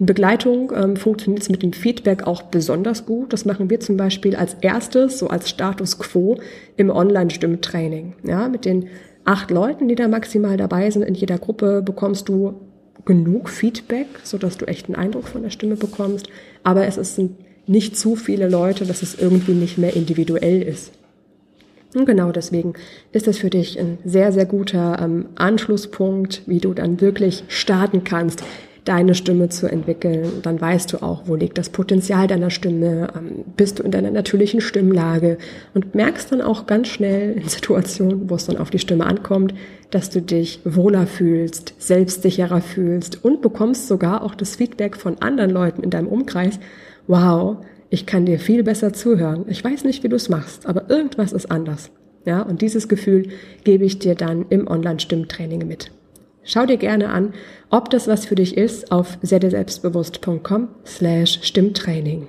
In 0.00 0.06
Begleitung 0.06 0.72
ähm, 0.74 0.96
funktioniert 0.96 1.42
es 1.42 1.50
mit 1.50 1.62
dem 1.62 1.74
Feedback 1.74 2.26
auch 2.26 2.44
besonders 2.44 3.04
gut. 3.04 3.34
Das 3.34 3.44
machen 3.44 3.68
wir 3.68 3.80
zum 3.80 3.98
Beispiel 3.98 4.34
als 4.34 4.56
erstes, 4.62 5.18
so 5.18 5.28
als 5.28 5.50
Status 5.50 5.98
quo 5.98 6.40
im 6.78 6.88
Online-Stimmtraining. 6.88 8.14
Ja, 8.24 8.48
mit 8.48 8.64
den 8.64 8.88
acht 9.26 9.50
Leuten, 9.50 9.88
die 9.88 9.96
da 9.96 10.08
maximal 10.08 10.56
dabei 10.56 10.90
sind 10.90 11.02
in 11.02 11.14
jeder 11.14 11.36
Gruppe, 11.36 11.82
bekommst 11.82 12.30
du 12.30 12.54
genug 13.04 13.50
Feedback, 13.50 14.06
so 14.24 14.38
dass 14.38 14.56
du 14.56 14.64
echt 14.64 14.86
einen 14.86 14.96
Eindruck 14.96 15.28
von 15.28 15.42
der 15.42 15.50
Stimme 15.50 15.76
bekommst. 15.76 16.30
Aber 16.64 16.86
es 16.86 16.96
ist 16.96 17.20
nicht 17.66 17.94
zu 17.94 18.16
viele 18.16 18.48
Leute, 18.48 18.86
dass 18.86 19.02
es 19.02 19.20
irgendwie 19.20 19.52
nicht 19.52 19.76
mehr 19.76 19.94
individuell 19.94 20.62
ist. 20.62 20.92
Und 21.94 22.06
genau 22.06 22.32
deswegen 22.32 22.72
ist 23.12 23.26
das 23.26 23.36
für 23.36 23.50
dich 23.50 23.78
ein 23.78 23.98
sehr, 24.06 24.32
sehr 24.32 24.46
guter 24.46 24.98
ähm, 25.02 25.26
Anschlusspunkt, 25.34 26.40
wie 26.46 26.60
du 26.60 26.72
dann 26.72 27.02
wirklich 27.02 27.44
starten 27.48 28.02
kannst, 28.02 28.42
deine 28.84 29.14
Stimme 29.14 29.48
zu 29.48 29.66
entwickeln. 29.66 30.40
dann 30.42 30.60
weißt 30.60 30.92
du 30.92 31.02
auch, 31.02 31.22
wo 31.26 31.34
liegt 31.34 31.58
das 31.58 31.68
Potenzial 31.68 32.26
deiner 32.26 32.50
Stimme, 32.50 33.08
ähm, 33.16 33.44
bist 33.56 33.78
du 33.78 33.82
in 33.82 33.90
deiner 33.90 34.10
natürlichen 34.10 34.60
Stimmlage 34.60 35.38
und 35.74 35.94
merkst 35.94 36.32
dann 36.32 36.40
auch 36.40 36.66
ganz 36.66 36.88
schnell 36.88 37.32
in 37.32 37.48
Situationen, 37.48 38.30
wo 38.30 38.34
es 38.34 38.46
dann 38.46 38.56
auf 38.56 38.70
die 38.70 38.78
Stimme 38.78 39.06
ankommt, 39.06 39.54
dass 39.90 40.10
du 40.10 40.22
dich 40.22 40.60
wohler 40.64 41.06
fühlst, 41.06 41.74
selbstsicherer 41.78 42.60
fühlst 42.60 43.24
und 43.24 43.42
bekommst 43.42 43.88
sogar 43.88 44.22
auch 44.22 44.34
das 44.34 44.56
Feedback 44.56 44.96
von 44.96 45.18
anderen 45.20 45.50
Leuten 45.50 45.82
in 45.82 45.90
deinem 45.90 46.08
Umkreis. 46.08 46.60
Wow, 47.06 47.58
ich 47.90 48.06
kann 48.06 48.24
dir 48.24 48.38
viel 48.38 48.62
besser 48.62 48.92
zuhören. 48.92 49.44
Ich 49.48 49.64
weiß 49.64 49.84
nicht, 49.84 50.04
wie 50.04 50.08
du 50.08 50.16
es 50.16 50.28
machst, 50.28 50.66
aber 50.66 50.88
irgendwas 50.88 51.32
ist 51.32 51.50
anders. 51.50 51.90
Ja, 52.24 52.42
und 52.42 52.62
dieses 52.62 52.88
Gefühl 52.88 53.28
gebe 53.64 53.84
ich 53.84 53.98
dir 53.98 54.14
dann 54.14 54.46
im 54.50 54.68
Online-Stimmtraining 54.68 55.66
mit. 55.66 55.90
Schau 56.42 56.66
dir 56.66 56.78
gerne 56.78 57.10
an, 57.10 57.34
ob 57.68 57.90
das 57.90 58.08
was 58.08 58.24
für 58.24 58.34
dich 58.34 58.56
ist 58.56 58.90
auf 58.92 59.18
selbstbewusst.com 59.22 60.68
slash 60.86 61.40
Stimmtraining. 61.42 62.28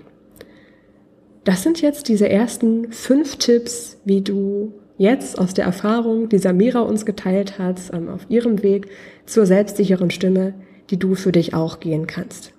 Das 1.43 1.63
sind 1.63 1.82
jetzt 1.82 2.08
diese 2.08 2.30
ersten 2.30 2.91
fünf 2.91 3.38
Tipps, 3.38 4.00
wie 4.06 4.21
du 4.21 4.74
jetzt 4.97 5.39
aus 5.39 5.56
der 5.56 5.65
Erfahrung, 5.65 6.30
die 6.30 6.38
Samira 6.38 6.82
uns 6.82 7.06
geteilt 7.06 7.58
hat, 7.58 7.80
ähm, 7.93 8.10
auf 8.10 8.28
ihrem 8.30 8.62
Weg 8.62 8.88
zur 9.26 9.47
selbstsicheren 9.47 10.12
Stimme, 10.12 10.54
die 10.91 11.00
du 11.00 11.15
für 11.15 11.32
dich 11.32 11.56
auch 11.56 11.80
gehen 11.80 12.06
kannst. 12.06 12.54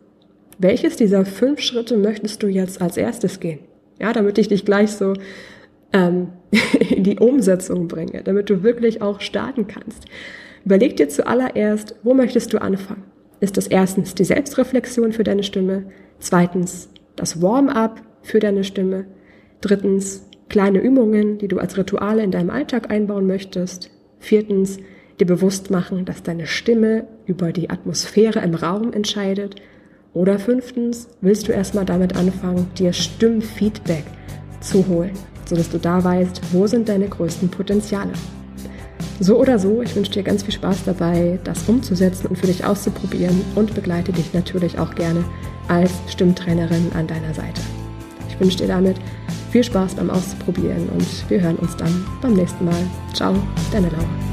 Welches 0.58 0.96
dieser 0.96 1.24
fünf 1.24 1.60
Schritte 1.60 1.96
möchtest 1.96 2.42
du 2.42 2.48
jetzt 2.48 2.82
als 2.82 2.96
erstes 2.96 3.38
gehen? 3.38 3.60
Ja, 4.00 4.12
damit 4.12 4.38
ich 4.38 4.48
dich 4.48 4.64
gleich 4.64 4.90
so 4.90 5.14
ähm, 5.92 6.30
in 6.90 7.04
die 7.04 7.18
Umsetzung 7.20 7.86
bringe, 7.86 8.22
damit 8.24 8.50
du 8.50 8.64
wirklich 8.64 9.02
auch 9.02 9.20
starten 9.20 9.68
kannst. 9.68 10.06
Überleg 10.64 10.96
dir 10.96 11.09
zuallererst, 11.09 11.96
wo 12.03 12.14
möchtest 12.14 12.53
du 12.53 12.61
anfangen? 12.61 13.05
Ist 13.40 13.57
das 13.57 13.66
erstens 13.66 14.14
die 14.14 14.25
Selbstreflexion 14.25 15.12
für 15.12 15.25
deine 15.25 15.42
Stimme? 15.42 15.87
Zweitens 16.20 16.88
das 17.16 17.42
Warm-up 17.42 18.01
für 18.22 18.38
deine 18.38 18.62
Stimme? 18.62 19.07
Drittens 19.61 20.29
kleine 20.48 20.81
Übungen, 20.81 21.38
die 21.38 21.48
du 21.48 21.59
als 21.59 21.77
Rituale 21.77 22.22
in 22.22 22.31
deinem 22.31 22.51
Alltag 22.51 22.90
einbauen 22.90 23.27
möchtest? 23.27 23.90
Viertens 24.20 24.79
dir 25.18 25.27
bewusst 25.27 25.70
machen, 25.70 26.05
dass 26.05 26.22
deine 26.22 26.46
Stimme 26.46 27.09
über 27.27 27.53
die 27.53 27.70
Atmosphäre 27.70 28.40
im 28.40 28.55
Raum 28.55 28.92
entscheidet? 28.92 29.57
Oder 30.14 30.38
fünftens 30.38 31.09
willst 31.20 31.48
du 31.48 31.53
erstmal 31.53 31.85
damit 31.85 32.14
anfangen, 32.14 32.68
dir 32.79 32.92
Stimmfeedback 32.92 34.05
zu 34.61 34.87
holen, 34.87 35.12
sodass 35.46 35.70
du 35.70 35.79
da 35.79 36.05
weißt, 36.05 36.40
wo 36.53 36.66
sind 36.66 36.88
deine 36.88 37.09
größten 37.09 37.48
Potenziale. 37.48 38.12
So 39.20 39.38
oder 39.38 39.59
so, 39.59 39.83
ich 39.83 39.94
wünsche 39.94 40.11
dir 40.11 40.22
ganz 40.22 40.42
viel 40.42 40.55
Spaß 40.55 40.85
dabei, 40.85 41.38
das 41.44 41.68
umzusetzen 41.68 42.27
und 42.27 42.37
für 42.37 42.46
dich 42.46 42.64
auszuprobieren 42.64 43.40
und 43.55 43.75
begleite 43.75 44.12
dich 44.12 44.33
natürlich 44.33 44.79
auch 44.79 44.94
gerne 44.94 45.25
als 45.68 45.92
Stimmtrainerin 46.09 46.90
an 46.94 47.07
deiner 47.07 47.33
Seite. 47.33 47.61
Ich 48.29 48.40
wünsche 48.40 48.59
dir 48.59 48.68
damit 48.68 48.96
viel 49.51 49.62
Spaß 49.62 49.94
beim 49.94 50.11
Auszuprobieren 50.11 50.88
und 50.88 51.31
wir 51.31 51.40
hören 51.40 51.57
uns 51.57 51.77
dann 51.77 52.05
beim 52.20 52.35
nächsten 52.35 52.64
Mal. 52.64 52.90
Ciao, 53.12 53.35
deine 53.70 53.90
Laura. 53.90 54.32